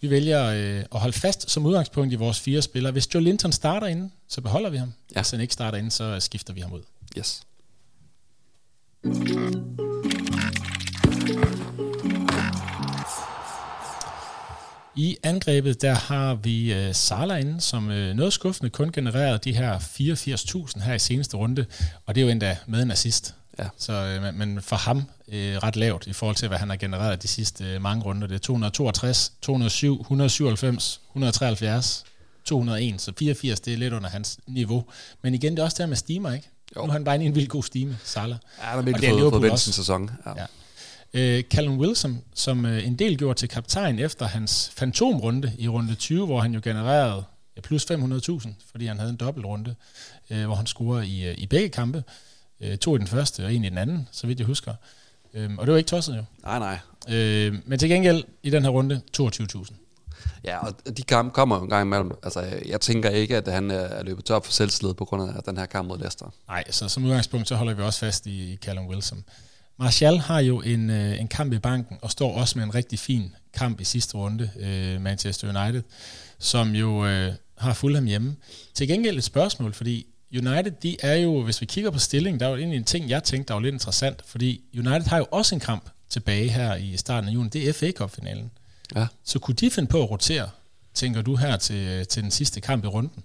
[0.00, 2.92] Vi vælger øh, at holde fast som udgangspunkt i vores fire spillere.
[2.92, 4.92] Hvis Joe Linton starter inden, så beholder vi ham.
[5.14, 5.20] Ja.
[5.20, 6.82] Hvis han ikke starter inden, så skifter vi ham ud.
[7.18, 7.42] Yes.
[14.96, 19.52] I angrebet, der har vi øh, Sala inde, som øh, noget skuffende kun genererede de
[19.52, 21.66] her 84.000 her i seneste runde,
[22.06, 23.34] og det er jo endda med en assist.
[23.60, 23.68] Ja.
[23.76, 27.22] Så, øh, men for ham øh, ret lavt i forhold til, hvad han har genereret
[27.22, 28.26] de sidste øh, mange runder.
[28.26, 32.04] Det er 262, 207, 197, 173,
[32.44, 34.84] 201, så 84, det er lidt under hans niveau.
[35.22, 36.48] Men igen, det er også det her med stimer, ikke?
[36.76, 36.80] Jo.
[36.80, 38.38] Nu har han bare en, en vild god stime, Salah.
[38.58, 40.10] Ja, han har virkelig fået, fået vendt sin sæson.
[40.26, 40.32] Ja.
[40.36, 40.46] ja.
[41.14, 45.94] Øh, Callum Wilson, som øh, en del gjorde til kaptajn efter hans fantomrunde i runde
[45.94, 47.24] 20, hvor han jo genererede
[47.62, 49.74] plus 500.000, fordi han havde en dobbeltrunde,
[50.30, 52.04] øh, hvor han scorede i, øh, i begge kampe.
[52.60, 54.74] Øh, to i den første og en i den anden, så vidt jeg husker.
[55.34, 56.24] Øh, og det var ikke tosset jo.
[56.42, 56.78] Nej, nej.
[57.08, 59.74] Øh, men til gengæld i den her runde, 22.000.
[60.44, 62.10] Ja, og de kampe kommer jo en gang imellem.
[62.22, 65.56] Altså, jeg tænker ikke, at han er løbet top for selvslid på grund af den
[65.56, 66.26] her kamp mod Leicester.
[66.48, 69.24] Nej, så som udgangspunkt, så holder vi også fast i, i Callum Wilson.
[69.78, 72.98] Martial har jo en, øh, en kamp i banken, og står også med en rigtig
[72.98, 75.82] fin kamp i sidste runde, øh, Manchester United,
[76.38, 78.36] som jo øh, har Fulham hjemme.
[78.74, 82.46] Til gengæld et spørgsmål, fordi United, de er jo, hvis vi kigger på stillingen, der
[82.46, 85.26] er jo egentlig en ting, jeg tænkte, der var lidt interessant, fordi United har jo
[85.30, 88.50] også en kamp tilbage her i starten af juni, det er FA Cup-finalen.
[88.94, 89.06] Ja.
[89.24, 90.50] Så kunne de finde på at rotere,
[90.94, 93.22] tænker du her til, til den sidste kamp i runden?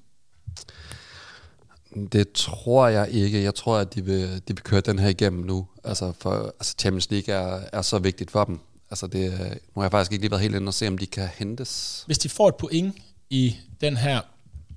[2.12, 3.44] Det tror jeg ikke.
[3.44, 5.68] Jeg tror, at de vil, de vil køre den her igennem nu.
[5.84, 8.60] Altså, for, altså Champions League er, er så vigtigt for dem.
[8.92, 11.06] Altså det, nu har jeg faktisk ikke lige været helt inde og se, om de
[11.06, 12.04] kan hentes.
[12.06, 12.96] Hvis de får et point
[13.30, 14.22] i den her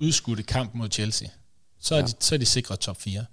[0.00, 1.28] udskudte kamp mod Chelsea,
[1.80, 2.06] så er, ja.
[2.06, 3.24] de, så er de sikret top 4.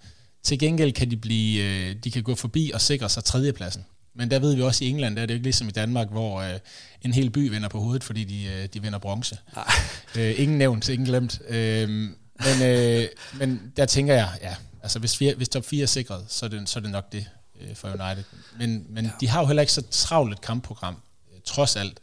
[0.44, 3.86] Til gengæld kan de, blive, øh, de kan gå forbi og sikre sig tredjepladsen.
[4.14, 6.10] Men der ved vi også i England, der er det jo ikke ligesom i Danmark,
[6.10, 6.60] hvor øh,
[7.02, 9.38] en hel by vender på hovedet, fordi de, øh, de vinder bronze.
[10.18, 11.42] Øh, ingen nævnt, ingen glemt.
[11.50, 15.86] Øh, men, øh, men der tænker jeg, ja, altså hvis, fire, hvis top 4 er
[15.86, 17.26] sikret, så er det, så er det nok det
[17.62, 18.24] øh, for United.
[18.60, 19.12] Men, men ja.
[19.20, 20.96] de har jo heller ikke så travlt et kampprogram,
[21.34, 22.00] øh, trods alt,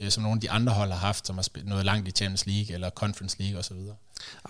[0.00, 2.10] øh, som nogle af de andre hold har haft, som har spillet noget langt i
[2.10, 3.76] Champions League eller Conference League osv.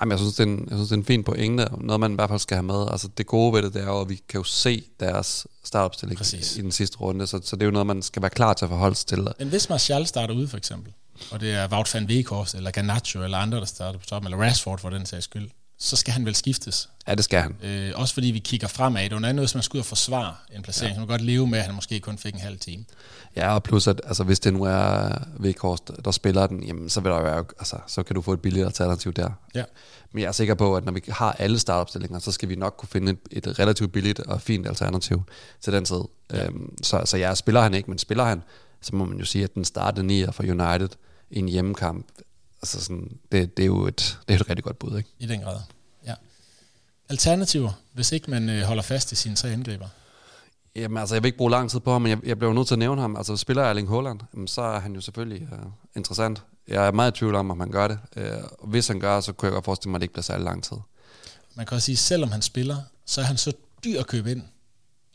[0.00, 2.12] Jamen, jeg synes, det er en, jeg synes, det er en fin pointe, noget man
[2.12, 2.86] i hvert fald skal have med.
[2.90, 6.18] Altså, det gode ved det, det er jo, at vi kan jo se deres startopstilling
[6.18, 6.56] Præcis.
[6.56, 8.64] i den sidste runde, så, så det er jo noget, man skal være klar til
[8.64, 9.28] at forholde sig til.
[9.38, 10.92] Men hvis Martial starter ud, for eksempel,
[11.30, 14.46] og det er Wout van Weghorst, eller Garnacho, eller andre, der starter på toppen, eller
[14.46, 16.88] Rashford for den sags skyld, så skal han vel skiftes.
[17.08, 17.56] Ja, det skal han.
[17.62, 19.02] Øh, også fordi vi kigger fremad.
[19.02, 20.90] Det er noget, hvis man skal ud og forsvare en placering.
[20.90, 20.94] Ja.
[20.94, 22.84] Så man kan godt leve med, at han måske kun fik en halv time.
[23.36, 27.00] Ja, og plus at altså, hvis det nu er Vekhorst, der spiller den, jamen, så,
[27.00, 29.30] vil der være, altså, så kan du få et billigt alternativ der.
[29.54, 29.64] Ja.
[30.12, 32.74] Men jeg er sikker på, at når vi har alle startopstillinger, så skal vi nok
[32.78, 35.22] kunne finde et, et relativt billigt og fint alternativ
[35.60, 36.00] til den tid.
[36.32, 36.46] Ja.
[36.46, 38.42] Øhm, så, så jeg spiller han ikke, men spiller han,
[38.80, 40.88] så må man jo sige, at den startede nier for United
[41.30, 42.06] i en hjemmekamp.
[42.62, 45.10] Altså sådan, det, det, er jo et, det er et rigtig godt bud, ikke?
[45.18, 45.60] I den grad,
[46.06, 46.14] ja.
[47.08, 49.88] Alternativer, hvis ikke man øh, holder fast i sine tre angriber?
[50.76, 52.66] Jamen altså, jeg vil ikke bruge lang tid på ham, men jeg, jeg bliver nødt
[52.66, 53.16] til at nævne ham.
[53.16, 55.58] Altså, spiller Erling Haaland, så er han jo selvfølgelig uh,
[55.96, 56.42] interessant.
[56.68, 57.98] Jeg er meget i tvivl om, om han gør det.
[58.16, 60.44] Uh, hvis han gør, så kunne jeg godt forestille mig, at det ikke bliver særlig
[60.44, 60.76] lang tid.
[61.54, 63.52] Man kan også sige, at selvom han spiller, så er han så
[63.84, 64.42] dyr at købe ind.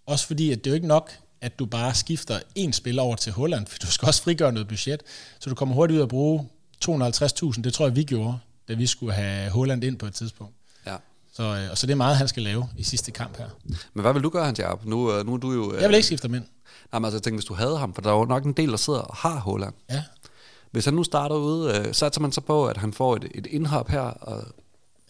[0.06, 3.16] Også fordi, at det er jo ikke nok, at du bare skifter en spiller over
[3.16, 5.04] til Holland, for du skal også frigøre noget budget,
[5.40, 6.50] så du kommer hurtigt ud at bruge
[6.86, 10.56] 250.000, det tror jeg, vi gjorde, da vi skulle have Holland ind på et tidspunkt.
[10.86, 10.96] Ja.
[11.36, 13.50] Så, øh, og så det er meget, han skal lave i sidste kamp her.
[13.94, 14.86] Men hvad vil du gøre, Hans Jacob?
[14.86, 15.80] Nu, øh, nu er du jo...
[15.80, 16.44] Jeg vil ikke skifte ham ind.
[16.92, 18.54] Nej, men altså, jeg tænker, hvis du havde ham, for der er jo nok en
[18.54, 19.74] del, der sidder og har Holland.
[19.90, 20.04] Ja.
[20.72, 23.26] Hvis han nu starter ude, øh, så tager man så på, at han får et,
[23.36, 24.00] et indhop her.
[24.00, 24.44] Og...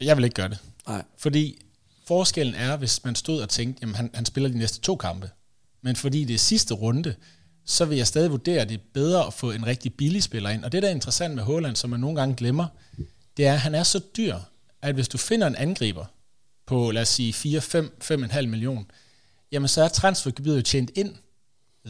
[0.01, 0.57] Jeg vil ikke gøre det.
[0.87, 1.03] Nej.
[1.17, 1.61] Fordi
[2.07, 5.29] forskellen er, hvis man stod og tænkte, jamen han, han spiller de næste to kampe.
[5.81, 7.15] Men fordi det er sidste runde,
[7.65, 10.49] så vil jeg stadig vurdere, at det er bedre at få en rigtig billig spiller
[10.49, 10.63] ind.
[10.63, 12.67] Og det, der er interessant med Holland, som man nogle gange glemmer,
[13.37, 14.35] det er, at han er så dyr,
[14.81, 16.05] at hvis du finder en angriber
[16.65, 18.91] på, lad os sige, 4-5,5 million,
[19.51, 21.15] jamen så er transfergebyret jo tjent ind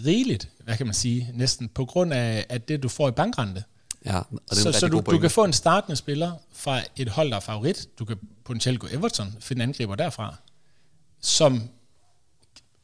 [0.06, 3.64] rigeligt, hvad kan man sige, næsten på grund af at det, du får i bankrente.
[4.06, 7.30] Ja, og det så så du, du kan få en startende spiller fra et hold,
[7.30, 7.88] der er favorit.
[8.00, 10.36] Du kan potentielt gå Everton, finde angriber derfra,
[11.22, 11.64] som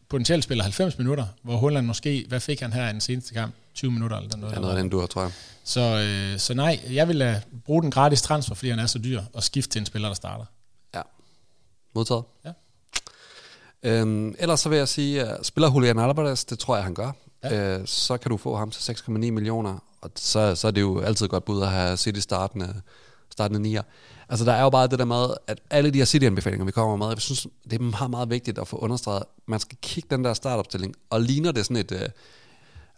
[0.09, 3.53] potentielt spiller 90 minutter, hvor Holland måske, hvad fik han her i den seneste kamp?
[3.73, 4.53] 20 minutter eller noget.
[4.53, 5.31] Ja, noget den, du har, tror jeg.
[5.63, 8.99] Så, øh, så nej, jeg vil lade bruge den gratis transfer, fordi han er så
[8.99, 10.45] dyr, og skifte til en spiller, der starter.
[11.93, 12.23] Modtaget.
[12.45, 12.51] Ja.
[13.83, 17.11] Øhm, ellers så vil jeg sige, at spiller Julian Alvarez, det tror jeg, han gør.
[17.43, 17.79] Ja.
[17.79, 20.99] Øh, så kan du få ham til 6,9 millioner, og så, så er det jo
[20.99, 22.81] altid godt bud at have City startende,
[23.29, 23.81] startende nier.
[24.29, 26.95] Altså der er jo bare det der med, at alle de her City-anbefalinger, vi kommer
[26.95, 29.23] med, jeg synes, det er meget, meget vigtigt at få understreget.
[29.45, 32.09] Man skal kigge den der startopstilling, og ligner det sådan et, øh,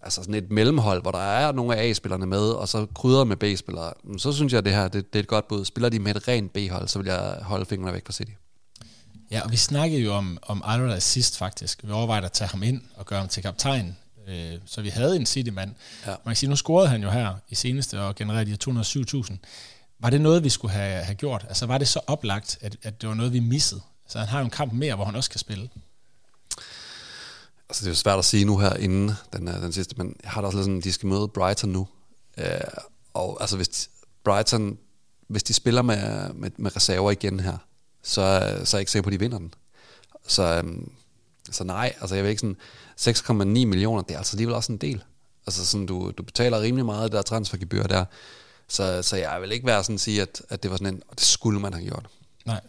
[0.01, 3.37] altså sådan et mellemhold, hvor der er nogle af A-spillerne med, og så krydder med
[3.37, 5.65] B-spillere, så synes jeg, at det her det, det er et godt bud.
[5.65, 8.31] Spiller de med et rent B-hold, så vil jeg holde fingrene væk fra City.
[9.33, 11.79] Ja, og vi snakkede jo om, om Alvarez sidst faktisk.
[11.83, 13.97] Vi overvejede at tage ham ind og gøre ham til kaptajn.
[14.27, 15.75] Øh, så vi havde en City-mand.
[16.05, 16.09] Ja.
[16.09, 18.83] Man kan sige, nu scorede han jo her i seneste og genererede de her
[19.31, 19.37] 207.000.
[19.99, 21.45] Var det noget, vi skulle have, have gjort?
[21.47, 23.81] Altså var det så oplagt, at, at det var noget, vi missede?
[24.07, 25.69] Så han har jo en kamp mere, hvor han også kan spille.
[27.69, 30.15] Altså det er jo svært at sige nu her inden den, øh, den sidste, men
[30.23, 31.87] jeg har da også lidt sådan, de skal møde Brighton nu.
[32.37, 32.45] Øh,
[33.13, 33.89] og altså hvis
[34.23, 34.77] Brighton,
[35.27, 37.57] hvis de spiller med, med, med reserver igen her,
[38.03, 38.11] så,
[38.63, 39.53] så er jeg ikke sikker på, at de vinder den.
[40.27, 40.91] Så, øhm,
[41.51, 42.57] så nej, altså jeg vil ikke sådan,
[42.99, 45.03] 6,9 millioner, det er altså alligevel også en del.
[45.47, 48.05] Altså sådan, du, du betaler rimelig meget af det der transfergebyr der.
[48.67, 51.01] Så, så jeg vil ikke være sådan at sige, at, at det var sådan en,
[51.07, 52.07] og det skulle man have gjort.
[52.45, 52.61] Nej.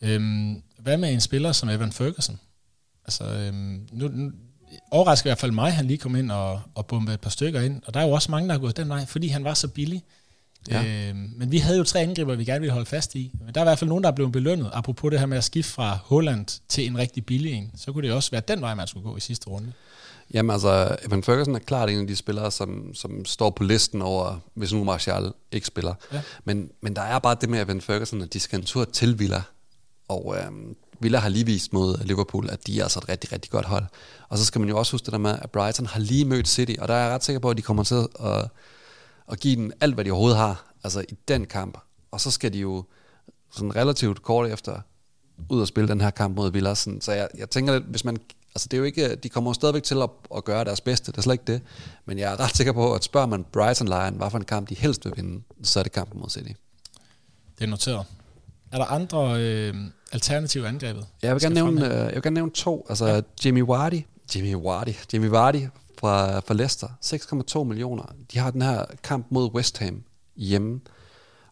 [0.00, 2.40] Øhm, hvad med en spiller som Evan Ferguson?
[3.04, 4.32] Altså, øhm, nu, nu
[4.90, 7.60] overrasker i hvert fald mig, han lige kom ind og, og bombede et par stykker
[7.60, 9.54] ind, og der er jo også mange, der har gået den vej, fordi han var
[9.54, 10.04] så billig.
[10.70, 11.08] Ja.
[11.08, 13.32] Øhm, men vi havde jo tre angriber, vi gerne ville holde fast i.
[13.44, 15.38] Men der er i hvert fald nogen, der er blevet belønnet, apropos det her med
[15.38, 17.70] at skifte fra Holland til en rigtig billig en.
[17.76, 19.72] Så kunne det også være den vej, man skulle gå i sidste runde.
[20.34, 24.02] Jamen altså, Evan Ferguson er klart en af de spillere, som, som står på listen
[24.02, 25.94] over, hvis nu Martial ikke spiller.
[26.12, 26.20] Ja.
[26.44, 29.18] Men, men der er bare det med Evan Ferguson, at de skal en tur til
[29.18, 29.42] Villa.
[30.08, 33.50] Og øhm, Villa har lige vist mod Liverpool, at de er altså et rigtig, rigtig
[33.50, 33.84] godt hold.
[34.28, 36.48] Og så skal man jo også huske det der med, at Brighton har lige mødt
[36.48, 38.48] City, og der er jeg ret sikker på, at de kommer til at,
[39.28, 41.78] at give den alt, hvad de overhovedet har, altså i den kamp.
[42.10, 42.84] Og så skal de jo
[43.52, 44.80] sådan relativt kort efter
[45.48, 46.74] ud og spille den her kamp mod Villa.
[46.74, 48.16] Sådan, så jeg, jeg tænker lidt, hvis man
[48.54, 51.12] Altså det er jo ikke, de kommer jo stadigvæk til at, at gøre deres bedste,
[51.12, 51.62] det er slet ikke det.
[52.06, 54.68] Men jeg er ret sikker på, at spørger man Brighton Lion, hvad for en kamp
[54.68, 56.52] de helst vil vinde, så er det kampen mod City.
[57.58, 58.06] Det er noteret.
[58.72, 59.74] Er der andre øh,
[60.12, 61.06] alternative angrebet?
[61.22, 62.86] Jeg vil, gerne nævne, øh, jeg vil gerne nævne to.
[62.88, 63.20] Altså ja.
[63.44, 64.02] Jimmy Vardy,
[64.34, 65.66] Jimmy Vardy, Jimmy Vardy
[66.04, 68.04] fra, fra Leicester, 6,2 millioner.
[68.32, 70.02] De har den her kamp mod West Ham
[70.36, 70.80] hjemme.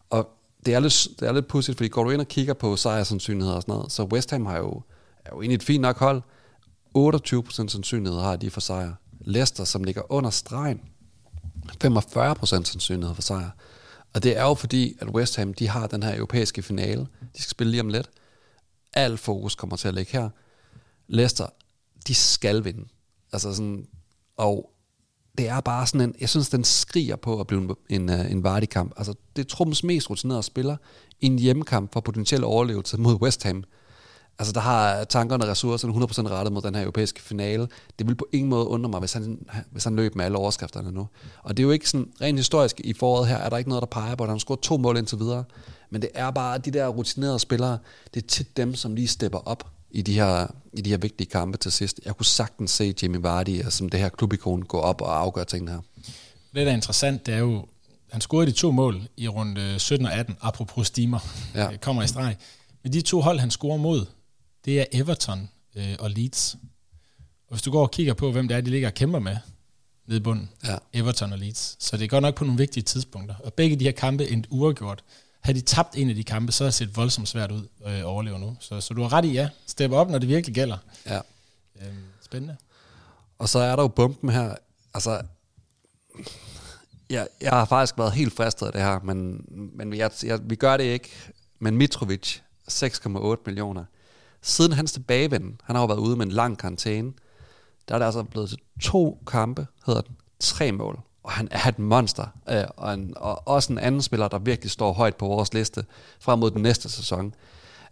[0.09, 0.29] Og
[0.65, 3.55] det er lidt, det er lidt pudsigt, fordi går du ind og kigger på sejrsandsynligheder
[3.55, 4.81] og sådan noget, så West Ham har jo,
[5.25, 6.21] er jo egentlig et fint nok hold,
[6.97, 8.93] 28% sandsynlighed har de for sejr.
[9.21, 10.81] Leicester, som ligger under stregen,
[11.85, 13.49] 45% sandsynlighed for sejr.
[14.13, 17.01] Og det er jo fordi, at West Ham, de har den her europæiske finale.
[17.35, 18.09] De skal spille lige om lidt.
[18.93, 20.29] Al fokus kommer til at ligge her.
[21.07, 21.47] Leicester,
[22.07, 22.85] de skal vinde.
[23.31, 23.87] Altså sådan,
[24.37, 24.69] og
[25.37, 28.31] det er bare sådan en, jeg synes, den skriger på at blive en, en, øh,
[28.31, 28.93] en Vardy-kamp.
[28.97, 30.77] Altså, det er Trumpens mest rutinerede spiller
[31.21, 33.63] i en hjemmekamp for potentiel overlevelse mod West Ham.
[34.39, 37.67] Altså, der har tankerne og ressourcerne 100% rettet mod den her europæiske finale.
[37.99, 40.91] Det vil på ingen måde undre mig, hvis han, hvis han løb med alle overskrifterne
[40.91, 41.07] nu.
[41.43, 43.81] Og det er jo ikke sådan, rent historisk i foråret her, er der ikke noget,
[43.81, 45.43] der peger på, at han har scoret to mål indtil videre.
[45.89, 47.77] Men det er bare de der rutinerede spillere,
[48.13, 51.27] det er tit dem, som lige stepper op i de her, i de her vigtige
[51.27, 51.99] kampe til sidst.
[52.05, 55.71] Jeg kunne sagtens se Jamie Vardy som det her klubikon gå op og afgøre tingene
[55.71, 55.81] her.
[56.53, 57.65] Det, der er interessant, det er jo,
[58.11, 61.19] han scorede de to mål i runde 17 og 18, apropos stimer,
[61.55, 61.77] ja.
[61.77, 62.35] kommer i streg.
[62.83, 64.05] Men de to hold, han scorer mod,
[64.65, 66.55] det er Everton øh, og Leeds.
[67.47, 69.37] Og hvis du går og kigger på, hvem det er, de ligger og kæmper med
[70.07, 70.77] nede i bunden, ja.
[70.93, 71.75] Everton og Leeds.
[71.79, 73.35] Så det går nok på nogle vigtige tidspunkter.
[73.35, 75.03] Og begge de her kampe endte uafgjort.
[75.43, 77.97] Havde de tabt en af de kampe, så har det set voldsomt svært ud øh,
[77.97, 78.57] at overleve nu.
[78.59, 79.49] Så, så du har ret i, ja.
[79.65, 80.77] Step op, når det virkelig gælder.
[81.05, 81.19] Ja.
[81.81, 82.57] Øhm, spændende.
[83.39, 84.55] Og så er der jo bumpen her.
[84.93, 85.21] Altså,
[87.09, 90.55] ja, jeg har faktisk været helt fristet af det her, men, men jeg, jeg, vi
[90.55, 91.09] gør det ikke.
[91.59, 92.39] Men Mitrovic,
[92.71, 93.85] 6,8 millioner.
[94.41, 97.13] Siden hans tilbagevenden, han har jo været ude med en lang karantæne,
[97.87, 100.99] der er det altså blevet til to kampe, hedder den, tre mål.
[101.23, 104.71] Og han er et monster, øh, og, en, og også en anden spiller, der virkelig
[104.71, 105.85] står højt på vores liste
[106.19, 107.33] frem mod den næste sæson.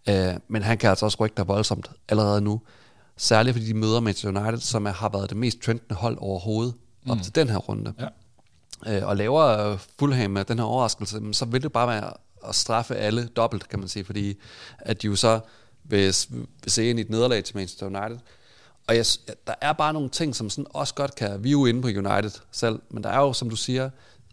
[0.10, 2.62] Øh, men han kan altså også rykke der voldsomt allerede nu.
[3.18, 6.74] Særligt fordi de møder Manchester United, som er, har været det mest trendende hold overhovedet
[7.10, 7.24] op mm.
[7.24, 7.94] til den her runde.
[8.00, 8.08] Ja.
[8.98, 12.14] Øh, og laver Fulham med den her overraskelse, så vil det bare være
[12.48, 14.38] at straffe alle dobbelt, kan man sige, fordi
[14.80, 15.40] at de jo så
[15.84, 16.16] vil,
[16.64, 18.18] vil se ind i et nederlag til Manchester United.
[18.88, 19.06] Og jeg,
[19.48, 21.88] der er bare nogle ting, som sådan også godt kan, vi er jo inde på
[21.88, 23.90] United selv, men der er jo, som du siger,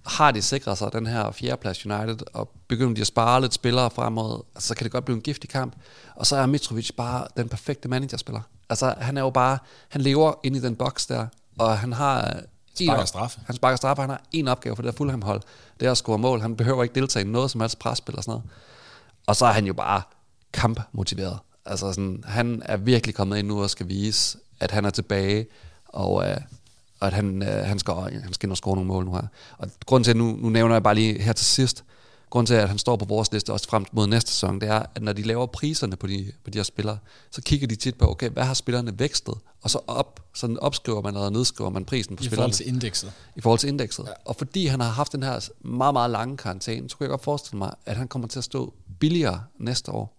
[0.07, 3.91] har de sikret sig den her fjerdeplads United, og begynder de at spare lidt spillere
[3.91, 5.75] fremad, altså, så kan det godt blive en giftig kamp.
[6.17, 8.41] Og så er Mitrovic bare den perfekte managerspiller.
[8.69, 11.27] Altså, han er jo bare, han lever ind i den boks der,
[11.59, 12.41] og han har
[12.75, 13.41] sparker straffe.
[13.47, 15.43] Han sparker straffe, han har en opgave for det der Fulham-hold,
[15.81, 16.41] det er at score mål.
[16.41, 18.51] Han behøver ikke deltage i noget som helst presspil og sådan noget.
[19.27, 20.03] Og så er han jo bare
[20.53, 21.39] kampmotiveret.
[21.69, 25.47] Altså sådan, han er virkelig kommet ind nu og skal vise, at han er tilbage,
[25.89, 26.37] og, øh,
[27.01, 29.27] og at han, øh, han, skal, han skal ind og score nogle mål nu her.
[29.59, 31.85] Og grund til, at nu, nu nævner jeg bare lige her til sidst,
[32.31, 34.83] grund til, at han står på vores liste også frem mod næste sæson, det er,
[34.95, 36.99] at når de laver priserne på de, på de her spillere,
[37.31, 39.35] så kigger de tit på, okay, hvad har spillerne vækstet?
[39.63, 42.35] Og så op, sådan opskriver man eller nedskriver man prisen på I spillerne.
[42.35, 43.13] I forhold til indekset.
[43.37, 44.05] I forhold til indekset.
[44.07, 44.13] Ja.
[44.25, 47.25] Og fordi han har haft den her meget, meget lange karantæne, så kunne jeg godt
[47.25, 50.18] forestille mig, at han kommer til at stå billigere næste år.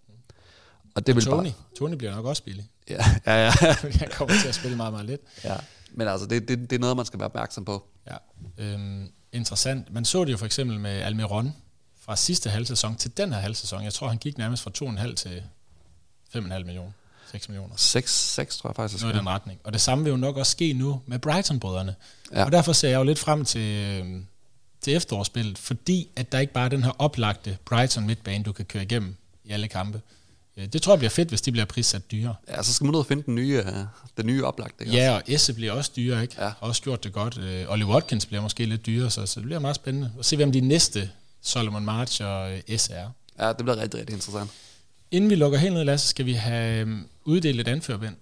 [0.94, 1.52] Og det og vil Tony, bare...
[1.78, 2.68] Tony bliver nok også billig.
[2.88, 3.50] Ja, ja, ja.
[4.00, 5.20] Han kommer til at spille meget, meget lidt.
[5.44, 5.56] Ja,
[5.92, 7.86] men altså, det, det, det er noget, man skal være opmærksom på.
[8.06, 8.16] Ja,
[8.58, 9.92] øhm, interessant.
[9.92, 11.54] Man så det jo for eksempel med Almiron
[12.00, 13.84] fra sidste halvsæson til den her halvsæson.
[13.84, 14.70] Jeg tror, han gik nærmest fra
[15.06, 15.42] 2,5 til
[16.36, 16.92] 5,5 millioner.
[17.30, 17.74] 6 millioner.
[17.76, 19.02] 6, 6 tror jeg faktisk.
[19.02, 19.60] Noget i den retning.
[19.64, 21.94] Og det samme vil jo nok også ske nu med Brighton-brødrene.
[22.32, 22.44] Ja.
[22.44, 24.26] Og derfor ser jeg jo lidt frem til, øhm,
[24.80, 28.64] til efterårsspillet, fordi at der ikke bare er den her oplagte Brighton midtbane, du kan
[28.64, 30.00] køre igennem i alle kampe.
[30.66, 32.34] Det tror jeg bliver fedt, hvis de bliver prissat dyre.
[32.48, 33.74] Ja, så skal man ud og finde den nye, øh,
[34.16, 34.80] den nye oplagt.
[34.80, 36.34] Ikke ja, og Esse bliver også dyre, ikke?
[36.38, 36.44] Ja.
[36.44, 37.38] Har også gjort det godt.
[37.38, 40.36] Øh, Ollie Watkins bliver måske lidt dyre, så, så det bliver meget spændende at se,
[40.36, 41.10] hvem de næste
[41.42, 43.08] Solomon March og øh, S er.
[43.38, 44.50] Ja, det bliver rigtig, rigtig interessant.
[45.10, 48.14] Inden vi lukker helt ned, Lasse, skal vi have um, uddelt et anførbind.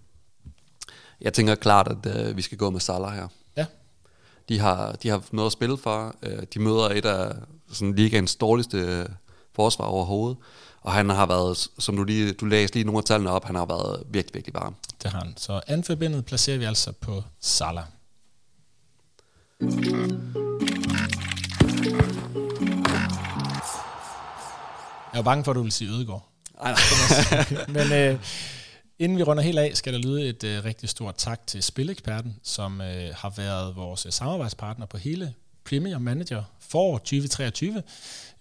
[1.20, 3.28] Jeg tænker klart, at vi skal gå med Salah her.
[3.56, 3.64] Ja.
[4.48, 6.16] De har, de har noget at spille for.
[6.54, 7.32] De møder et af
[7.72, 9.06] sådan, ligaens dårligste
[9.58, 10.36] forsvar overhovedet.
[10.80, 13.54] Og han har været, som du lige, du læste lige nogle af tallene op, han
[13.54, 14.74] har været virkelig, virkelig varm.
[15.02, 15.34] Det har han.
[15.36, 17.84] Så anforbindet placerer vi altså på Salah.
[25.12, 26.28] Jeg var bange for, at du ville sige Ødegård.
[26.62, 27.64] Nej, nej.
[27.76, 28.20] Men øh,
[28.98, 32.36] inden vi runder helt af, skal der lyde et øh, rigtig stort tak til Spileksperten,
[32.42, 35.34] som øh, har været vores øh, samarbejdspartner på hele
[35.68, 37.82] Premier Manager for 2023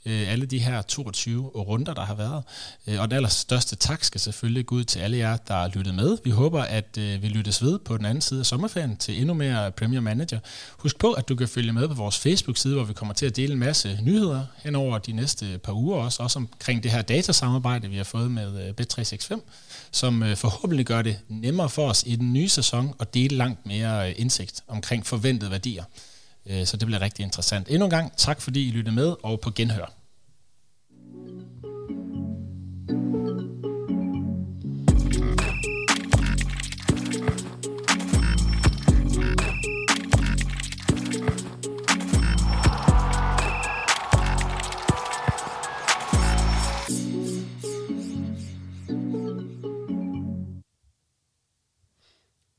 [0.07, 2.43] øh, alle de her 22 runder, der har været.
[2.88, 5.95] Øh, og den allerstørste tak skal selvfølgelig gå ud til alle jer, der har lyttet
[5.95, 6.17] med.
[6.23, 9.34] Vi håber, at øh, vi lyttes ved på den anden side af sommerferien til endnu
[9.34, 10.39] mere Premier Manager.
[10.78, 13.36] Husk på, at du kan følge med på vores Facebook-side, hvor vi kommer til at
[13.36, 17.01] dele en masse nyheder hen over de næste par uger også, også omkring det her
[17.01, 19.39] datasamarbejde, vi har fået med øh, Bet365,
[19.91, 23.65] som øh, forhåbentlig gør det nemmere for os i den nye sæson at dele langt
[23.65, 25.84] mere øh, indsigt omkring forventede værdier.
[26.49, 27.67] Øh, så det bliver rigtig interessant.
[27.69, 29.96] Endnu en gang tak, fordi I lyttede med, og på genhør.